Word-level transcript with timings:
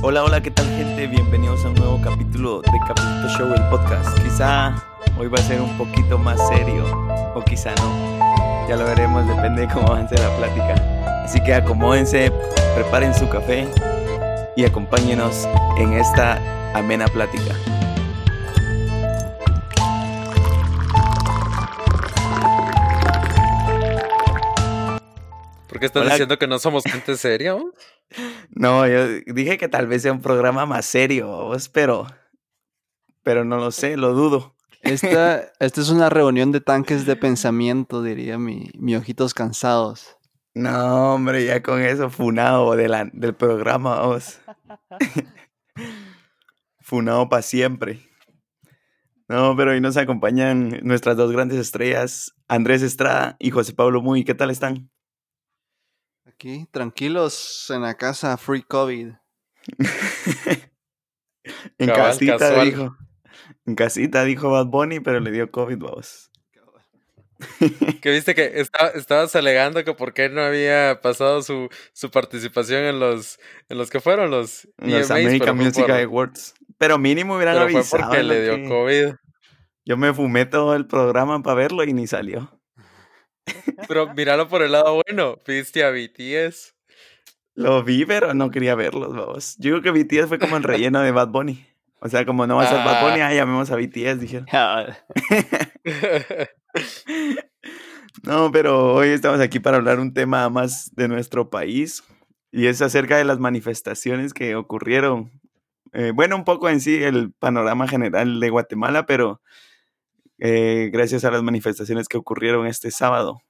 Hola, 0.00 0.22
hola, 0.22 0.40
¿qué 0.40 0.52
tal 0.52 0.64
gente? 0.76 1.08
Bienvenidos 1.08 1.64
a 1.64 1.70
un 1.70 1.74
nuevo 1.74 2.00
capítulo 2.00 2.62
de 2.62 2.78
Capítulo 2.86 3.28
Show, 3.36 3.52
el 3.52 3.62
podcast. 3.68 4.16
Quizá 4.22 4.72
hoy 5.18 5.26
va 5.26 5.40
a 5.40 5.42
ser 5.42 5.60
un 5.60 5.76
poquito 5.76 6.16
más 6.16 6.38
serio 6.46 6.84
o 7.34 7.42
quizá 7.42 7.74
no. 7.74 8.68
Ya 8.68 8.76
lo 8.76 8.84
veremos, 8.84 9.26
depende 9.26 9.62
de 9.62 9.68
cómo 9.68 9.88
avance 9.88 10.14
la 10.16 10.36
plática. 10.36 11.24
Así 11.24 11.42
que 11.42 11.52
acomódense, 11.52 12.30
preparen 12.76 13.12
su 13.12 13.28
café 13.28 13.66
y 14.56 14.64
acompáñenos 14.64 15.48
en 15.78 15.94
esta 15.94 16.38
amena 16.74 17.08
plática. 17.08 17.56
¿Por 25.66 25.80
qué 25.80 25.86
estás 25.86 26.02
Hola. 26.02 26.12
diciendo 26.12 26.38
que 26.38 26.46
no 26.46 26.60
somos 26.60 26.84
gente 26.84 27.16
seria? 27.16 27.56
No, 28.50 28.86
yo 28.86 29.06
dije 29.26 29.58
que 29.58 29.68
tal 29.68 29.86
vez 29.86 30.02
sea 30.02 30.12
un 30.12 30.22
programa 30.22 30.66
más 30.66 30.86
serio, 30.86 31.50
pero, 31.72 32.06
pero 33.22 33.44
no 33.44 33.56
lo 33.58 33.70
sé, 33.70 33.96
lo 33.96 34.14
dudo. 34.14 34.54
Esta, 34.82 35.40
esta 35.60 35.80
es 35.80 35.90
una 35.90 36.08
reunión 36.08 36.50
de 36.52 36.60
tanques 36.60 37.04
de 37.06 37.16
pensamiento, 37.16 38.02
diría 38.02 38.38
mi, 38.38 38.70
mi 38.78 38.96
ojitos 38.96 39.34
cansados. 39.34 40.16
No, 40.54 41.14
hombre, 41.14 41.44
ya 41.44 41.62
con 41.62 41.80
eso, 41.82 42.10
funado 42.10 42.74
de 42.74 42.88
la- 42.88 43.10
del 43.12 43.34
programa, 43.34 44.00
vos. 44.02 44.40
funado 46.80 47.28
para 47.28 47.42
siempre. 47.42 48.00
No, 49.28 49.54
pero 49.56 49.72
hoy 49.72 49.80
nos 49.80 49.96
acompañan 49.98 50.80
nuestras 50.82 51.16
dos 51.16 51.30
grandes 51.32 51.58
estrellas, 51.58 52.34
Andrés 52.48 52.80
Estrada 52.82 53.36
y 53.38 53.50
José 53.50 53.74
Pablo 53.74 54.00
Muy. 54.00 54.24
¿Qué 54.24 54.34
tal 54.34 54.50
están? 54.50 54.90
Aquí, 56.40 56.68
tranquilos 56.70 57.66
en 57.74 57.82
la 57.82 57.96
casa, 57.96 58.36
free 58.36 58.62
COVID. 58.62 59.08
en 61.78 61.88
Cabal, 61.88 62.12
casita, 62.12 62.38
casual. 62.38 62.70
dijo. 62.70 62.96
En 63.66 63.74
casita, 63.74 64.22
dijo 64.24 64.50
Bad 64.50 64.66
Bunny, 64.66 65.00
pero 65.00 65.18
le 65.18 65.32
dio 65.32 65.50
COVID, 65.50 65.78
vos. 65.78 66.30
Que 68.02 68.10
viste 68.12 68.36
que 68.36 68.60
estaba- 68.60 68.90
estabas 68.90 69.34
alegando 69.34 69.82
que 69.84 69.94
por 69.94 70.12
qué 70.14 70.28
no 70.28 70.40
había 70.42 71.00
pasado 71.02 71.42
su, 71.42 71.68
su 71.92 72.10
participación 72.10 72.84
en 72.84 73.00
los 73.00 73.38
en 73.68 73.78
los 73.78 73.90
que 73.90 74.00
fueron 74.00 74.30
los 74.30 74.68
Los 74.78 74.92
EMAs, 74.92 75.08
pero 75.08 75.14
American 75.20 75.56
fue 75.56 75.64
Music 75.66 75.86
por- 75.86 75.90
Awards. 75.92 76.54
Pero 76.78 76.98
mínimo 76.98 77.34
hubieran 77.36 77.54
pero 77.56 77.68
fue 77.68 77.80
avisado. 77.80 78.02
porque 78.04 78.22
¿no? 78.22 78.28
le 78.28 78.42
dio 78.42 78.54
que- 78.56 78.68
COVID. 78.68 79.14
Yo 79.84 79.96
me 79.96 80.12
fumé 80.14 80.46
todo 80.46 80.76
el 80.76 80.86
programa 80.86 81.42
para 81.42 81.54
verlo 81.56 81.82
y 81.82 81.92
ni 81.92 82.06
salió. 82.06 82.57
Pero 83.88 84.12
míralo 84.14 84.48
por 84.48 84.62
el 84.62 84.72
lado 84.72 85.02
bueno. 85.06 85.38
Viste 85.46 85.84
a 85.84 85.90
BTS. 85.90 86.74
Lo 87.54 87.82
vi, 87.82 88.04
pero 88.04 88.34
no 88.34 88.50
quería 88.50 88.74
verlos, 88.74 89.14
vamos. 89.16 89.56
Yo 89.58 89.80
creo 89.80 89.94
que 89.94 90.04
BTS 90.04 90.28
fue 90.28 90.38
como 90.38 90.56
el 90.56 90.62
relleno 90.62 91.00
de 91.00 91.10
Bad 91.10 91.28
Bunny. 91.28 91.64
O 92.00 92.08
sea, 92.08 92.24
como 92.24 92.46
no 92.46 92.56
va 92.56 92.64
a 92.64 92.68
ser 92.68 92.84
Bad 92.84 93.02
Bunny, 93.08 93.20
Ah. 93.20 93.28
ah, 93.28 93.34
llamemos 93.34 93.70
a 93.70 93.76
BTS, 93.76 94.20
dijeron. 94.20 94.46
No, 98.24 98.50
pero 98.50 98.94
hoy 98.94 99.08
estamos 99.08 99.40
aquí 99.40 99.60
para 99.60 99.76
hablar 99.76 100.00
un 100.00 100.12
tema 100.12 100.48
más 100.50 100.90
de 100.94 101.08
nuestro 101.08 101.50
país 101.50 102.02
y 102.50 102.66
es 102.66 102.82
acerca 102.82 103.16
de 103.16 103.24
las 103.24 103.38
manifestaciones 103.38 104.34
que 104.34 104.56
ocurrieron. 104.56 105.30
Eh, 105.92 106.12
bueno, 106.14 106.36
un 106.36 106.44
poco 106.44 106.68
en 106.68 106.80
sí 106.80 107.02
el 107.02 107.32
panorama 107.32 107.86
general 107.86 108.40
de 108.40 108.50
Guatemala, 108.50 109.06
pero 109.06 109.40
eh, 110.38 110.90
gracias 110.92 111.24
a 111.24 111.30
las 111.30 111.42
manifestaciones 111.42 112.08
que 112.08 112.18
ocurrieron 112.18 112.66
este 112.66 112.90
sábado. 112.90 113.40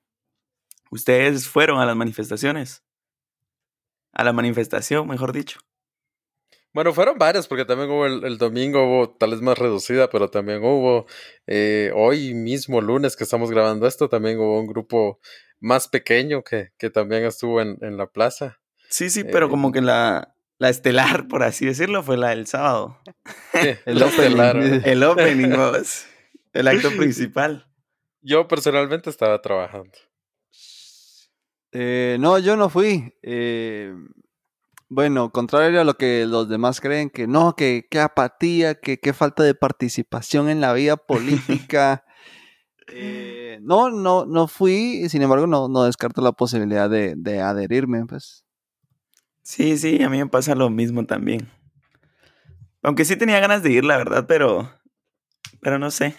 ¿Ustedes 0.90 1.48
fueron 1.48 1.80
a 1.80 1.86
las 1.86 1.96
manifestaciones? 1.96 2.82
A 4.12 4.24
la 4.24 4.32
manifestación, 4.32 5.06
mejor 5.06 5.32
dicho. 5.32 5.60
Bueno, 6.72 6.92
fueron 6.92 7.18
varias, 7.18 7.48
porque 7.48 7.64
también 7.64 7.90
hubo 7.90 8.06
el, 8.06 8.24
el 8.24 8.38
domingo, 8.38 8.84
hubo 8.84 9.10
tal 9.10 9.30
vez 9.32 9.40
más 9.40 9.58
reducida, 9.58 10.10
pero 10.10 10.28
también 10.30 10.62
hubo 10.62 11.06
eh, 11.46 11.90
hoy 11.94 12.34
mismo, 12.34 12.80
lunes, 12.80 13.16
que 13.16 13.24
estamos 13.24 13.50
grabando 13.50 13.86
esto, 13.86 14.08
también 14.08 14.38
hubo 14.38 14.60
un 14.60 14.66
grupo 14.66 15.18
más 15.60 15.88
pequeño 15.88 16.42
que, 16.44 16.70
que 16.78 16.90
también 16.90 17.24
estuvo 17.24 17.60
en, 17.60 17.78
en 17.80 17.96
la 17.96 18.06
plaza. 18.06 18.60
Sí, 18.88 19.10
sí, 19.10 19.24
pero 19.24 19.46
Eh, 19.46 19.50
como 19.50 19.72
que 19.72 19.80
la, 19.80 20.34
la 20.58 20.68
estelar, 20.68 21.26
por 21.26 21.42
así 21.42 21.66
decirlo, 21.66 22.02
fue 22.02 22.16
la 22.16 22.30
del 22.30 22.46
sábado. 22.46 22.98
Sí, 23.52 23.70
El 23.86 24.02
opening. 24.02 24.06
estelar. 24.06 24.56
El 24.84 25.02
opening. 25.04 25.50
El 26.58 26.66
acto 26.66 26.90
principal. 26.90 27.68
Yo 28.20 28.48
personalmente 28.48 29.10
estaba 29.10 29.40
trabajando. 29.40 29.92
Eh, 31.70 32.16
no, 32.18 32.40
yo 32.40 32.56
no 32.56 32.68
fui. 32.68 33.14
Eh, 33.22 33.94
bueno, 34.88 35.30
contrario 35.30 35.80
a 35.80 35.84
lo 35.84 35.94
que 35.94 36.26
los 36.26 36.48
demás 36.48 36.80
creen, 36.80 37.10
que 37.10 37.28
no, 37.28 37.54
que 37.54 37.86
qué 37.88 38.00
apatía, 38.00 38.74
que 38.74 38.98
qué 38.98 39.12
falta 39.12 39.44
de 39.44 39.54
participación 39.54 40.48
en 40.48 40.60
la 40.60 40.72
vida 40.72 40.96
política. 40.96 42.04
Eh, 42.90 43.58
no, 43.60 43.90
no, 43.90 44.24
no 44.24 44.48
fui, 44.48 45.10
sin 45.10 45.20
embargo, 45.20 45.46
no, 45.46 45.68
no 45.68 45.84
descarto 45.84 46.22
la 46.22 46.32
posibilidad 46.32 46.88
de, 46.88 47.16
de 47.18 47.42
adherirme, 47.42 48.06
pues. 48.06 48.46
Sí, 49.42 49.76
sí, 49.76 50.02
a 50.02 50.08
mí 50.08 50.16
me 50.16 50.26
pasa 50.26 50.54
lo 50.54 50.70
mismo 50.70 51.04
también. 51.04 51.50
Aunque 52.82 53.04
sí 53.04 53.14
tenía 53.16 53.40
ganas 53.40 53.62
de 53.62 53.72
ir, 53.72 53.84
la 53.84 53.98
verdad, 53.98 54.24
pero. 54.26 54.72
Pero 55.60 55.78
no 55.78 55.90
sé. 55.90 56.16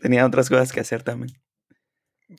Tenía 0.00 0.26
otras 0.26 0.48
cosas 0.48 0.72
que 0.72 0.80
hacer 0.80 1.02
también. 1.02 1.32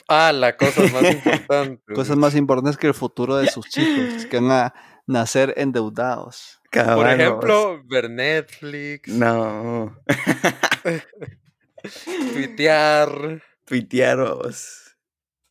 Ah, 0.07 0.31
la 0.31 0.55
cosa 0.55 0.81
más 0.83 1.03
importante. 1.13 1.93
Cosas 1.93 2.17
más 2.17 2.35
importantes 2.35 2.77
que 2.77 2.87
el 2.87 2.93
futuro 2.93 3.37
de 3.37 3.47
sus 3.47 3.67
chicos, 3.67 4.25
que 4.25 4.39
van 4.39 4.51
a 4.51 4.73
nacer 5.07 5.53
endeudados. 5.57 6.61
Por 6.71 7.09
ejemplo, 7.09 7.83
ver 7.85 8.09
Netflix. 8.09 9.09
No. 9.09 9.97
tuitear. 12.33 13.43
Tuitearos. 13.65 14.95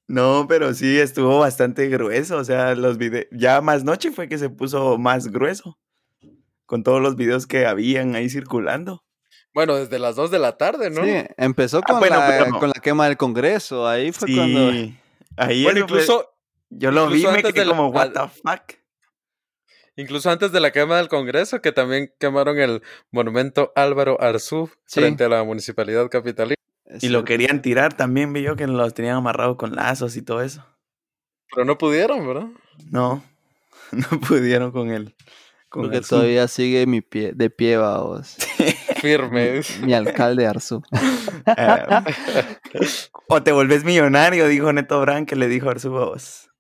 No, 0.09 0.47
pero 0.49 0.73
sí 0.73 0.99
estuvo 0.99 1.39
bastante 1.39 1.89
grueso. 1.89 2.39
O 2.39 2.45
sea, 2.45 2.75
los 2.75 2.97
videos. 2.97 3.27
Ya 3.33 3.61
más 3.61 3.85
noche 3.85 4.11
fue 4.11 4.29
que 4.29 4.39
se 4.39 4.49
puso 4.49 4.97
más 4.97 5.29
grueso. 5.29 5.79
Con 6.65 6.83
todos 6.83 7.03
los 7.03 7.17
videos 7.17 7.47
que 7.47 7.67
habían 7.67 8.15
ahí 8.15 8.31
circulando. 8.31 9.05
Bueno, 9.53 9.75
desde 9.77 9.99
las 9.99 10.15
2 10.17 10.31
de 10.31 10.39
la 10.39 10.57
tarde, 10.57 10.91
¿no? 10.91 11.05
Sí, 11.05 11.11
empezó 11.37 11.83
con, 11.83 11.99
bueno, 11.99 12.17
la, 12.17 12.47
no. 12.47 12.59
con 12.61 12.69
la 12.69 12.81
quema 12.81 13.07
del 13.07 13.17
Congreso. 13.17 13.87
Ahí 13.89 14.13
fue 14.13 14.33
cuando. 14.35 14.71
Sí. 14.73 14.97
Ahí 15.37 15.63
Bueno, 15.65 15.87
fue- 15.89 15.99
incluso, 16.01 16.31
Yo 16.71 16.91
lo 16.93 17.09
vi 17.09 17.23
me 17.25 17.31
antes 17.31 17.53
quedé 17.53 17.67
como, 17.67 17.89
what 17.89 18.11
the 18.13 18.21
fuck. 18.43 18.79
incluso 19.97 20.31
antes 20.31 20.53
de 20.53 20.61
la 20.61 20.71
quema 20.71 20.99
del 20.99 21.09
Congreso, 21.09 21.61
que 21.61 21.73
también 21.73 22.13
quemaron 22.21 22.59
el 22.59 22.83
monumento 23.11 23.73
Álvaro 23.75 24.21
Arzú 24.23 24.71
Sí. 24.87 25.01
frente 25.01 25.25
a 25.25 25.29
la 25.29 25.43
municipalidad 25.45 26.09
capitalina. 26.09 26.55
Y 27.01 27.09
lo 27.09 27.25
querían 27.25 27.63
tirar 27.63 27.95
también, 27.95 28.33
vi 28.33 28.43
yo 28.43 28.57
que 28.57 28.67
los 28.67 28.95
tenían 28.95 29.17
amarrados 29.17 29.57
con 29.57 29.75
lazos 29.77 30.17
y 30.17 30.23
todo 30.23 30.43
eso. 30.43 30.65
Pero 31.53 31.65
no 31.65 31.77
pudieron, 31.79 32.27
¿verdad? 32.27 32.49
No, 32.91 33.23
no 33.93 34.21
pudieron 34.21 34.71
con 34.73 34.91
él. 34.91 35.15
Con 35.69 35.83
Porque 35.83 35.99
el 35.99 36.07
todavía 36.07 36.49
sigue 36.49 36.87
mi 36.87 37.01
pie, 37.01 37.33
de 37.35 37.49
pie, 37.51 37.77
vamos. 37.77 38.37
Firme. 39.01 39.61
Mi 39.83 39.95
alcalde 39.95 40.47
Arzú. 40.47 40.83
Ah, 41.47 42.05
o 43.29 43.43
te 43.43 43.53
vuelves 43.53 43.85
millonario, 43.85 44.47
dijo 44.47 44.73
Neto 44.73 45.01
Brand, 45.01 45.27
que 45.27 45.37
le 45.37 45.49
dijo 45.49 45.69
a 45.69 45.73
Arzu 45.73 45.91
vos. 45.91 46.51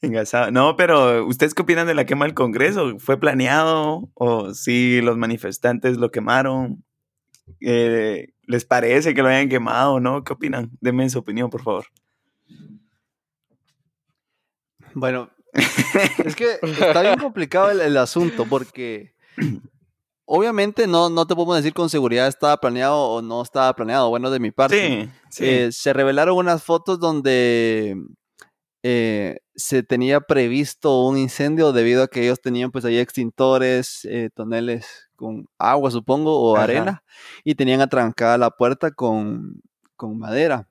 Engasado. 0.00 0.50
No, 0.50 0.76
pero 0.76 1.24
¿ustedes 1.26 1.54
qué 1.54 1.62
opinan 1.62 1.86
de 1.86 1.94
la 1.94 2.04
quema 2.04 2.24
del 2.24 2.34
Congreso? 2.34 2.98
¿Fue 2.98 3.18
planeado 3.18 4.10
o 4.14 4.52
sí 4.54 5.00
los 5.00 5.16
manifestantes 5.16 5.98
lo 5.98 6.10
quemaron? 6.10 6.84
Eh, 7.60 8.28
¿Les 8.46 8.64
parece 8.64 9.14
que 9.14 9.22
lo 9.22 9.28
hayan 9.28 9.48
quemado 9.48 9.94
o 9.94 10.00
no? 10.00 10.24
¿Qué 10.24 10.32
opinan? 10.32 10.70
Denme 10.80 11.08
su 11.08 11.20
opinión, 11.20 11.48
por 11.48 11.62
favor. 11.62 11.86
Bueno, 14.94 15.30
es 16.24 16.36
que 16.36 16.58
está 16.62 17.02
bien 17.02 17.18
complicado 17.18 17.70
el, 17.70 17.80
el 17.80 17.96
asunto 17.96 18.46
porque 18.46 19.14
obviamente 20.24 20.86
no, 20.86 21.10
no 21.10 21.26
te 21.26 21.34
podemos 21.34 21.56
decir 21.56 21.74
con 21.74 21.90
seguridad 21.90 22.28
estaba 22.28 22.56
planeado 22.58 22.96
o 22.96 23.22
no 23.22 23.42
estaba 23.42 23.74
planeado. 23.74 24.08
Bueno, 24.08 24.30
de 24.30 24.40
mi 24.40 24.50
parte. 24.50 24.76
Sí, 25.04 25.10
sí. 25.30 25.44
Eh, 25.44 25.72
se 25.72 25.92
revelaron 25.92 26.36
unas 26.36 26.62
fotos 26.62 26.98
donde 26.98 27.96
eh, 28.82 29.38
se 29.54 29.82
tenía 29.82 30.20
previsto 30.20 31.04
un 31.04 31.16
incendio 31.16 31.72
debido 31.72 32.02
a 32.02 32.08
que 32.08 32.22
ellos 32.22 32.40
tenían 32.40 32.70
pues 32.70 32.84
ahí 32.84 32.98
extintores, 32.98 34.04
eh, 34.04 34.30
toneles 34.34 35.08
con 35.14 35.46
agua 35.56 35.90
supongo 35.90 36.36
o 36.36 36.56
Ajá. 36.56 36.64
arena 36.64 37.04
y 37.44 37.54
tenían 37.54 37.80
atrancada 37.80 38.38
la 38.38 38.50
puerta 38.50 38.90
con, 38.90 39.62
con 39.96 40.18
madera. 40.18 40.68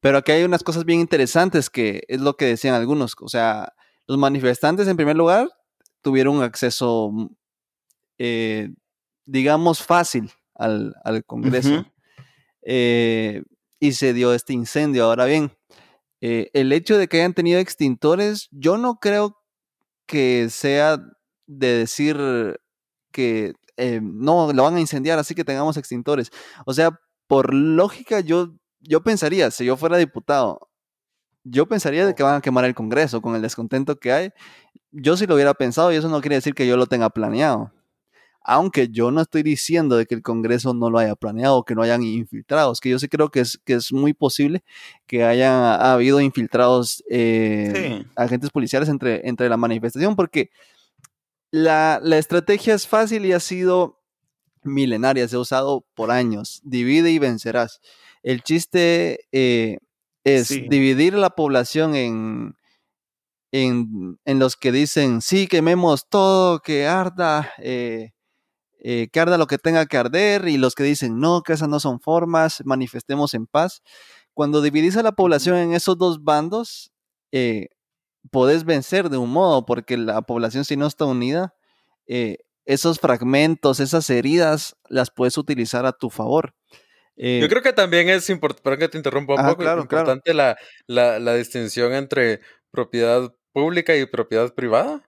Pero 0.00 0.18
aquí 0.18 0.32
hay 0.32 0.44
unas 0.44 0.62
cosas 0.62 0.84
bien 0.84 1.00
interesantes 1.00 1.70
que 1.70 2.02
es 2.08 2.20
lo 2.20 2.36
que 2.36 2.44
decían 2.44 2.74
algunos. 2.74 3.14
O 3.22 3.28
sea, 3.28 3.72
los 4.06 4.18
manifestantes 4.18 4.86
en 4.86 4.98
primer 4.98 5.16
lugar 5.16 5.48
tuvieron 6.02 6.42
acceso, 6.42 7.10
eh, 8.18 8.70
digamos, 9.26 9.82
fácil 9.82 10.30
al, 10.54 10.94
al 11.04 11.24
Congreso. 11.24 11.86
Eh, 12.62 13.42
y 13.80 13.92
se 13.92 14.14
dio 14.14 14.32
este 14.32 14.52
incendio. 14.54 15.04
Ahora 15.04 15.26
bien, 15.26 15.52
eh, 16.20 16.48
el 16.54 16.72
hecho 16.72 16.96
de 16.96 17.08
que 17.08 17.18
hayan 17.18 17.34
tenido 17.34 17.60
extintores, 17.60 18.48
yo 18.50 18.78
no 18.78 18.98
creo 18.98 19.36
que 20.06 20.48
sea 20.48 20.98
de 21.46 21.78
decir 21.78 22.16
que 23.12 23.52
eh, 23.76 24.00
no, 24.02 24.52
lo 24.52 24.62
van 24.62 24.76
a 24.76 24.80
incendiar, 24.80 25.18
así 25.18 25.34
que 25.34 25.44
tengamos 25.44 25.76
extintores. 25.76 26.30
O 26.64 26.72
sea, 26.72 26.98
por 27.26 27.52
lógica, 27.52 28.20
yo, 28.20 28.54
yo 28.80 29.02
pensaría, 29.02 29.50
si 29.50 29.66
yo 29.66 29.76
fuera 29.76 29.98
diputado, 29.98 30.70
yo 31.44 31.66
pensaría 31.66 32.06
de 32.06 32.14
que 32.14 32.22
van 32.22 32.36
a 32.36 32.40
quemar 32.40 32.64
el 32.64 32.74
Congreso 32.74 33.20
con 33.20 33.34
el 33.36 33.42
descontento 33.42 33.98
que 33.98 34.12
hay. 34.12 34.30
Yo 34.92 35.16
sí 35.18 35.26
lo 35.26 35.34
hubiera 35.34 35.52
pensado 35.52 35.92
y 35.92 35.96
eso 35.96 36.08
no 36.08 36.22
quiere 36.22 36.36
decir 36.36 36.54
que 36.54 36.66
yo 36.66 36.78
lo 36.78 36.86
tenga 36.86 37.10
planeado. 37.10 37.73
Aunque 38.44 38.88
yo 38.90 39.10
no 39.10 39.22
estoy 39.22 39.42
diciendo 39.42 39.96
de 39.96 40.06
que 40.06 40.14
el 40.14 40.22
Congreso 40.22 40.74
no 40.74 40.90
lo 40.90 40.98
haya 40.98 41.16
planeado, 41.16 41.64
que 41.64 41.74
no 41.74 41.82
hayan 41.82 42.02
infiltrados, 42.02 42.80
que 42.80 42.90
yo 42.90 42.98
sí 42.98 43.08
creo 43.08 43.30
que 43.30 43.40
es, 43.40 43.58
que 43.64 43.74
es 43.74 43.92
muy 43.92 44.12
posible 44.12 44.62
que 45.06 45.24
haya 45.24 45.74
habido 45.92 46.20
infiltrados 46.20 47.02
eh, 47.10 48.04
agentes 48.16 48.50
policiales 48.50 48.88
entre, 48.88 49.26
entre 49.28 49.48
la 49.48 49.56
manifestación, 49.56 50.14
porque 50.14 50.50
la, 51.50 52.00
estrategia 52.18 52.74
es 52.74 52.88
fácil 52.88 53.24
y 53.24 53.32
ha 53.32 53.40
sido 53.40 54.02
milenaria, 54.64 55.28
se 55.28 55.36
ha 55.36 55.38
usado 55.38 55.86
por 55.94 56.10
años. 56.10 56.60
Divide 56.64 57.12
y 57.12 57.18
vencerás. 57.18 57.80
El 58.24 58.42
chiste 58.42 59.20
eh, 59.30 59.78
es 60.24 60.48
dividir 60.48 61.14
la 61.14 61.30
población 61.30 61.94
en, 61.94 62.56
en, 63.52 64.38
los 64.38 64.56
que 64.56 64.72
dicen, 64.72 65.20
sí, 65.20 65.46
quememos 65.46 66.08
todo, 66.08 66.60
que 66.60 66.88
arda, 66.88 67.52
eh, 67.58 68.13
eh, 68.84 69.08
que 69.12 69.18
arda 69.18 69.36
lo 69.36 69.48
que 69.48 69.58
tenga 69.58 69.86
que 69.86 69.96
arder, 69.96 70.46
y 70.46 70.56
los 70.56 70.76
que 70.76 70.84
dicen, 70.84 71.18
no, 71.18 71.42
que 71.42 71.54
esas 71.54 71.68
no 71.68 71.80
son 71.80 71.98
formas, 71.98 72.62
manifestemos 72.64 73.34
en 73.34 73.48
paz. 73.48 73.82
Cuando 74.32 74.62
dividís 74.62 74.96
a 74.96 75.02
la 75.02 75.12
población 75.12 75.56
en 75.56 75.74
esos 75.74 75.98
dos 75.98 76.22
bandos, 76.22 76.92
podés 78.30 78.64
vencer 78.64 79.10
de 79.10 79.16
un 79.16 79.30
modo, 79.30 79.66
porque 79.66 79.96
la 79.96 80.22
población 80.22 80.64
si 80.64 80.76
no 80.76 80.86
está 80.86 81.04
unida, 81.04 81.54
eh, 82.06 82.38
esos 82.64 82.98
fragmentos, 82.98 83.80
esas 83.80 84.08
heridas, 84.08 84.76
las 84.88 85.10
puedes 85.10 85.36
utilizar 85.36 85.84
a 85.86 85.92
tu 85.92 86.10
favor. 86.10 86.54
Eh, 87.16 87.38
Yo 87.40 87.48
creo 87.48 87.62
que 87.62 87.72
también 87.72 88.08
es 88.08 88.28
importante, 88.30 88.78
que 88.78 88.88
te 88.88 88.96
interrumpa 88.96 89.34
un 89.34 89.46
poco, 89.46 89.62
claro, 89.62 89.82
importante 89.82 90.34
La, 90.34 90.56
la, 90.86 91.34
distinción 91.34 91.92
entre 91.92 92.40
propiedad 92.70 93.32
pública 93.52 93.94
y 93.96 94.06
propiedad 94.06 94.52
privada. 94.54 95.02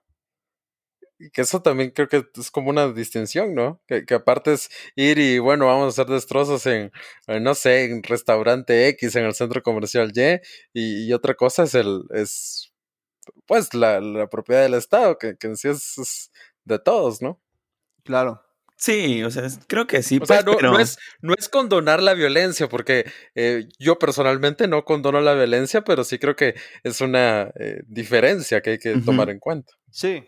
Que 1.33 1.41
eso 1.41 1.61
también 1.61 1.91
creo 1.91 2.07
que 2.07 2.25
es 2.39 2.51
como 2.51 2.69
una 2.69 2.91
distinción, 2.91 3.55
¿no? 3.55 3.81
Que, 3.87 4.05
aparte 4.13 4.53
es 4.53 4.69
ir 4.95 5.17
y, 5.17 5.39
bueno, 5.39 5.65
vamos 5.65 5.85
a 5.85 6.01
hacer 6.01 6.13
destrozos 6.13 6.65
en, 6.67 6.91
no 7.41 7.55
sé, 7.55 7.85
en 7.85 8.03
restaurante 8.03 8.87
X, 8.89 9.15
en 9.15 9.25
el 9.25 9.33
centro 9.33 9.63
comercial 9.63 10.11
Y, 10.15 11.07
y, 11.07 11.13
otra 11.13 11.33
cosa 11.33 11.63
es 11.63 11.73
el, 11.73 12.03
es 12.11 12.71
pues 13.45 13.73
la, 13.73 13.99
la 13.99 14.27
propiedad 14.27 14.61
del 14.61 14.75
Estado, 14.75 15.17
que, 15.17 15.37
que 15.37 15.47
en 15.47 15.57
sí 15.57 15.69
es, 15.69 16.31
de 16.65 16.79
todos, 16.79 17.21
¿no? 17.21 17.41
Claro. 18.03 18.43
Sí, 18.77 19.23
o 19.23 19.31
sea, 19.31 19.47
creo 19.67 19.87
que 19.87 20.03
sí. 20.03 20.19
O 20.21 20.25
sea, 20.25 20.43
pues, 20.43 20.61
no, 20.61 20.77
es, 20.77 20.99
no 21.21 21.33
es 21.35 21.49
condonar 21.49 22.01
la 22.01 22.13
violencia, 22.13 22.69
porque 22.69 23.11
eh, 23.33 23.67
yo 23.79 23.97
personalmente 23.97 24.67
no 24.67 24.85
condono 24.85 25.19
la 25.19 25.33
violencia, 25.33 25.81
pero 25.83 26.03
sí 26.03 26.19
creo 26.19 26.35
que 26.35 26.53
es 26.83 27.01
una 27.01 27.51
eh, 27.59 27.81
diferencia 27.87 28.61
que 28.61 28.71
hay 28.71 28.77
que 28.77 28.97
tomar 28.99 29.31
en 29.31 29.39
cuenta. 29.39 29.73
Sí, 29.89 30.23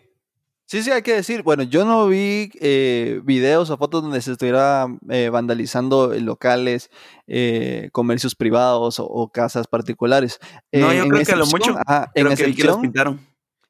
Sí, 0.70 0.84
sí, 0.84 0.92
hay 0.92 1.02
que 1.02 1.14
decir, 1.14 1.42
bueno, 1.42 1.64
yo 1.64 1.84
no 1.84 2.06
vi 2.06 2.48
eh, 2.60 3.20
videos 3.24 3.70
o 3.70 3.76
fotos 3.76 4.04
donde 4.04 4.20
se 4.20 4.30
estuviera 4.30 4.86
eh, 5.08 5.28
vandalizando 5.28 6.14
locales, 6.14 6.90
eh, 7.26 7.88
comercios 7.90 8.36
privados 8.36 9.00
o, 9.00 9.28
casas 9.32 9.66
particulares. 9.66 10.38
no, 10.70 10.94
yo 10.94 11.08
creo 11.08 11.26
que 11.26 11.34
lo 11.34 11.46
mucho, 11.46 11.76
en 12.14 12.26
excepción, 12.28 12.82
pintaron. 12.82 13.18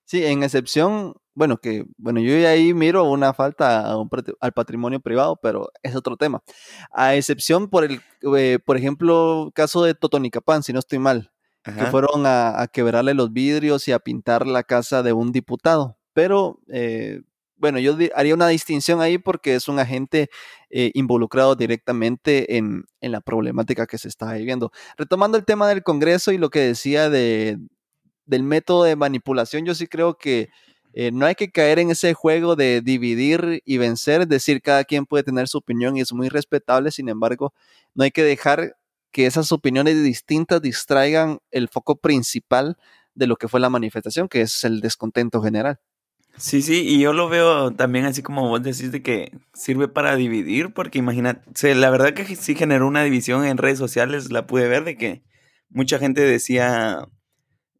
Sí, 0.04 0.26
en 0.26 0.42
excepción, 0.42 1.14
bueno, 1.32 1.56
que, 1.56 1.86
bueno, 1.96 2.20
yo 2.20 2.46
ahí 2.46 2.74
miro 2.74 3.04
una 3.04 3.32
falta 3.32 3.94
al 4.38 4.52
patrimonio 4.52 5.00
privado, 5.00 5.40
pero 5.42 5.70
es 5.82 5.96
otro 5.96 6.18
tema. 6.18 6.42
A 6.92 7.14
excepción 7.14 7.70
por 7.70 7.84
el, 7.84 8.02
por 8.60 8.76
ejemplo, 8.76 9.50
caso 9.54 9.82
de 9.84 9.94
Totonicapán, 9.94 10.62
si 10.62 10.74
no 10.74 10.80
estoy 10.80 10.98
mal, 10.98 11.32
que 11.64 11.86
fueron 11.86 12.26
a 12.26 12.68
quebrarle 12.70 13.14
los 13.14 13.32
vidrios 13.32 13.88
y 13.88 13.92
a 13.92 14.00
pintar 14.00 14.46
la 14.46 14.64
casa 14.64 15.02
de 15.02 15.14
un 15.14 15.32
diputado 15.32 15.96
pero 16.20 16.60
eh, 16.68 17.22
bueno, 17.56 17.78
yo 17.78 17.96
haría 18.14 18.34
una 18.34 18.48
distinción 18.48 19.00
ahí 19.00 19.16
porque 19.16 19.54
es 19.54 19.68
un 19.68 19.78
agente 19.78 20.28
eh, 20.68 20.90
involucrado 20.92 21.56
directamente 21.56 22.58
en, 22.58 22.84
la 23.00 23.22
problemática 23.22 23.86
que 23.86 23.96
se 23.96 24.08
está 24.08 24.34
viviendo. 24.34 24.70
Retomando 24.98 25.38
el 25.38 25.46
tema 25.46 25.66
del 25.66 25.82
Congreso 25.82 26.30
y 26.30 26.36
lo 26.36 26.50
que 26.50 26.60
decía 26.60 27.08
de, 27.08 27.56
del 28.26 28.42
método 28.42 28.84
de 28.84 28.96
manipulación, 28.96 29.64
yo 29.64 29.74
sí 29.74 29.86
creo 29.86 30.18
que 30.18 30.50
eh, 30.92 31.10
no 31.10 31.24
hay 31.24 31.36
que 31.36 31.50
caer 31.50 31.78
en 31.78 31.90
ese 31.90 32.12
juego 32.12 32.54
de 32.54 32.82
dividir 32.82 33.62
y 33.64 33.78
vencer, 33.78 34.20
es 34.20 34.28
decir, 34.28 34.60
cada 34.60 34.84
quien 34.84 35.06
puede 35.06 35.24
tener 35.24 35.48
su 35.48 35.56
opinión 35.56 35.96
y 35.96 36.02
es 36.02 36.12
muy 36.12 36.28
respetable, 36.28 36.90
sin 36.90 37.08
embargo, 37.08 37.54
no 37.94 38.04
hay 38.04 38.10
que 38.10 38.24
dejar 38.24 38.76
que 39.10 39.24
esas 39.24 39.52
opiniones 39.52 40.02
distintas 40.02 40.60
distraigan 40.60 41.38
el 41.50 41.70
foco 41.70 41.96
principal 41.96 42.76
de 43.14 43.26
lo 43.26 43.36
que 43.36 43.48
fue 43.48 43.58
la 43.58 43.70
manifestación, 43.70 44.28
que 44.28 44.42
es 44.42 44.64
el 44.64 44.82
descontento 44.82 45.40
general. 45.40 45.80
Sí, 46.40 46.62
sí, 46.62 46.88
y 46.88 46.98
yo 46.98 47.12
lo 47.12 47.28
veo 47.28 47.70
también 47.72 48.06
así 48.06 48.22
como 48.22 48.48
vos 48.48 48.62
decís 48.62 48.90
de 48.90 49.02
que 49.02 49.30
sirve 49.52 49.88
para 49.88 50.16
dividir, 50.16 50.72
porque 50.72 50.98
imagínate, 50.98 51.74
la 51.74 51.90
verdad 51.90 52.14
que 52.14 52.24
sí 52.34 52.54
generó 52.54 52.86
una 52.88 53.04
división 53.04 53.44
en 53.44 53.58
redes 53.58 53.78
sociales, 53.78 54.32
la 54.32 54.46
pude 54.46 54.66
ver 54.66 54.84
de 54.84 54.96
que 54.96 55.22
mucha 55.68 55.98
gente 55.98 56.22
decía, 56.22 57.06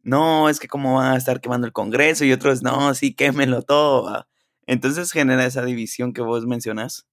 no, 0.03 0.47
es 0.47 0.59
que 0.59 0.67
cómo 0.67 0.97
van 0.97 1.13
a 1.13 1.17
estar 1.17 1.41
quemando 1.41 1.65
el 1.65 1.73
Congreso, 1.73 2.23
y 2.23 2.33
otros, 2.33 2.61
no, 2.61 2.93
sí, 2.93 3.15
quémelo 3.15 3.63
todo. 3.63 4.27
Entonces 4.67 5.11
genera 5.11 5.43
esa 5.43 5.65
división 5.65 6.13
que 6.13 6.21
vos 6.21 6.45
mencionás. 6.45 7.07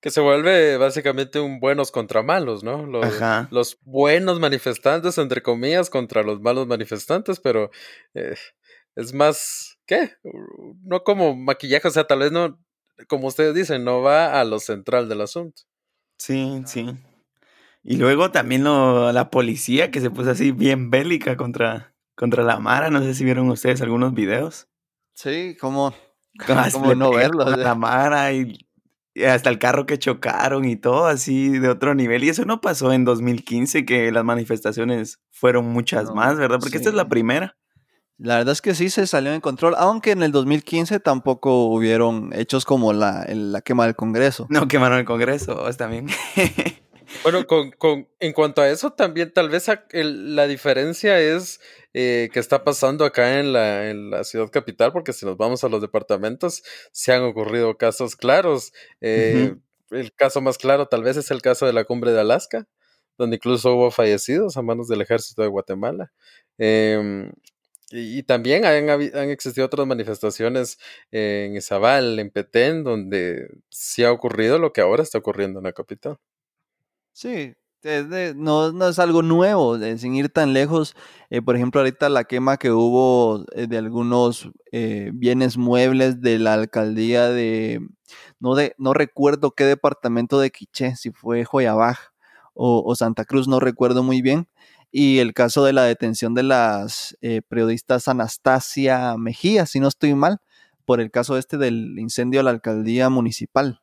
Que 0.00 0.10
se 0.10 0.20
vuelve 0.20 0.76
básicamente 0.76 1.40
un 1.40 1.58
buenos 1.58 1.90
contra 1.90 2.22
malos, 2.22 2.62
¿no? 2.62 2.86
Los, 2.86 3.20
los 3.50 3.78
buenos 3.82 4.38
manifestantes, 4.38 5.18
entre 5.18 5.42
comillas, 5.42 5.90
contra 5.90 6.22
los 6.22 6.40
malos 6.40 6.68
manifestantes, 6.68 7.40
pero 7.40 7.72
eh, 8.14 8.36
es 8.94 9.12
más 9.12 9.75
¿qué? 9.86 10.12
No 10.82 11.02
como 11.02 11.36
maquillaje, 11.36 11.88
o 11.88 11.90
sea, 11.90 12.04
tal 12.04 12.20
vez 12.20 12.32
no, 12.32 12.58
como 13.08 13.28
ustedes 13.28 13.54
dicen, 13.54 13.84
no 13.84 14.02
va 14.02 14.40
a 14.40 14.44
lo 14.44 14.58
central 14.60 15.08
del 15.08 15.20
asunto. 15.20 15.62
Sí, 16.18 16.62
sí. 16.66 16.96
Y 17.82 17.96
luego 17.96 18.30
también 18.32 18.64
lo, 18.64 19.12
la 19.12 19.30
policía 19.30 19.90
que 19.90 20.00
se 20.00 20.10
puso 20.10 20.30
así 20.30 20.50
bien 20.50 20.90
bélica 20.90 21.36
contra, 21.36 21.94
contra 22.16 22.42
la 22.42 22.58
Mara. 22.58 22.90
No 22.90 23.00
sé 23.00 23.14
si 23.14 23.24
vieron 23.24 23.48
ustedes 23.48 23.80
algunos 23.80 24.12
videos. 24.12 24.68
Sí, 25.14 25.56
como, 25.60 25.94
como 26.72 26.94
no 26.94 27.12
verlo. 27.12 27.44
La 27.56 27.74
Mara 27.74 28.32
y, 28.32 28.58
hasta 29.24 29.50
el 29.50 29.58
carro 29.58 29.86
que 29.86 29.98
chocaron 29.98 30.64
y 30.64 30.76
todo 30.76 31.06
así 31.06 31.58
de 31.58 31.68
otro 31.68 31.94
nivel. 31.94 32.24
Y 32.24 32.28
eso 32.30 32.44
no 32.44 32.60
pasó 32.60 32.92
en 32.92 33.04
2015, 33.04 33.84
que 33.84 34.10
las 34.10 34.24
manifestaciones 34.24 35.20
fueron 35.30 35.66
muchas 35.66 36.12
más, 36.12 36.36
¿verdad? 36.36 36.58
Porque 36.60 36.78
esta 36.78 36.88
es 36.88 36.94
la 36.94 37.08
primera. 37.08 37.56
La 38.18 38.38
verdad 38.38 38.52
es 38.52 38.62
que 38.62 38.74
sí 38.74 38.88
se 38.88 39.06
salió 39.06 39.32
en 39.34 39.42
control, 39.42 39.74
aunque 39.76 40.12
en 40.12 40.22
el 40.22 40.32
2015 40.32 41.00
tampoco 41.00 41.66
hubieron 41.66 42.32
hechos 42.32 42.64
como 42.64 42.94
la, 42.94 43.26
la 43.28 43.60
quema 43.60 43.84
del 43.84 43.94
Congreso. 43.94 44.46
No 44.48 44.68
quemaron 44.68 44.98
el 44.98 45.04
Congreso, 45.04 45.68
también. 45.76 46.06
bueno, 47.22 47.46
con, 47.46 47.72
con, 47.72 48.08
en 48.18 48.32
cuanto 48.32 48.62
a 48.62 48.70
eso, 48.70 48.90
también 48.92 49.34
tal 49.34 49.50
vez 49.50 49.66
la 49.92 50.46
diferencia 50.46 51.20
es 51.20 51.60
eh, 51.92 52.30
que 52.32 52.40
está 52.40 52.64
pasando 52.64 53.04
acá 53.04 53.38
en 53.38 53.52
la, 53.52 53.90
en 53.90 54.08
la 54.08 54.24
ciudad 54.24 54.48
capital, 54.50 54.92
porque 54.92 55.12
si 55.12 55.26
nos 55.26 55.36
vamos 55.36 55.62
a 55.62 55.68
los 55.68 55.82
departamentos, 55.82 56.62
se 56.92 57.12
han 57.12 57.22
ocurrido 57.22 57.76
casos 57.76 58.16
claros. 58.16 58.72
Eh, 59.02 59.56
el 59.90 60.12
caso 60.14 60.40
más 60.40 60.56
claro 60.56 60.86
tal 60.86 61.02
vez 61.02 61.18
es 61.18 61.30
el 61.30 61.42
caso 61.42 61.66
de 61.66 61.74
la 61.74 61.84
cumbre 61.84 62.12
de 62.12 62.20
Alaska, 62.20 62.66
donde 63.18 63.36
incluso 63.36 63.74
hubo 63.74 63.90
fallecidos 63.90 64.56
a 64.56 64.62
manos 64.62 64.88
del 64.88 65.02
ejército 65.02 65.42
de 65.42 65.48
Guatemala. 65.48 66.12
Eh, 66.56 67.30
y, 67.90 68.22
también 68.24 68.64
han, 68.64 68.90
existido 69.30 69.66
otras 69.66 69.86
manifestaciones 69.86 70.78
en 71.12 71.56
Izabal, 71.56 72.18
en 72.18 72.30
Petén, 72.30 72.82
donde 72.82 73.48
sí 73.68 74.02
ha 74.02 74.12
ocurrido 74.12 74.58
lo 74.58 74.72
que 74.72 74.80
ahora 74.80 75.02
está 75.02 75.18
ocurriendo 75.18 75.60
en 75.60 75.64
la 75.64 75.72
capital. 75.72 76.18
Sí, 77.12 77.54
no, 78.34 78.72
no, 78.72 78.88
es 78.88 78.98
algo 78.98 79.22
nuevo, 79.22 79.78
sin 79.98 80.14
ir 80.16 80.28
tan 80.28 80.52
lejos. 80.52 80.96
Eh, 81.30 81.42
por 81.42 81.56
ejemplo, 81.56 81.80
ahorita 81.80 82.08
la 82.08 82.24
quema 82.24 82.56
que 82.56 82.72
hubo 82.72 83.44
eh, 83.52 83.66
de 83.68 83.78
algunos 83.78 84.50
eh, 84.72 85.10
bienes 85.14 85.56
muebles 85.56 86.20
de 86.20 86.38
la 86.38 86.54
alcaldía 86.54 87.28
de 87.28 87.80
no, 88.40 88.54
de, 88.54 88.74
no 88.78 88.94
recuerdo 88.94 89.52
qué 89.52 89.64
departamento 89.64 90.40
de 90.40 90.50
Quiché, 90.50 90.96
si 90.96 91.10
fue 91.12 91.44
Joyabaj 91.44 91.98
o 92.58 92.94
Santa 92.96 93.26
Cruz, 93.26 93.48
no 93.48 93.60
recuerdo 93.60 94.02
muy 94.02 94.22
bien 94.22 94.48
y 94.98 95.18
el 95.18 95.34
caso 95.34 95.62
de 95.62 95.74
la 95.74 95.84
detención 95.84 96.32
de 96.32 96.42
las 96.42 97.18
eh, 97.20 97.42
periodistas 97.46 98.08
Anastasia 98.08 99.14
Mejía, 99.18 99.66
si 99.66 99.78
no 99.78 99.88
estoy 99.88 100.14
mal, 100.14 100.38
por 100.86 101.02
el 101.02 101.10
caso 101.10 101.36
este 101.36 101.58
del 101.58 101.98
incendio 101.98 102.40
a 102.40 102.42
la 102.42 102.48
alcaldía 102.48 103.10
municipal. 103.10 103.82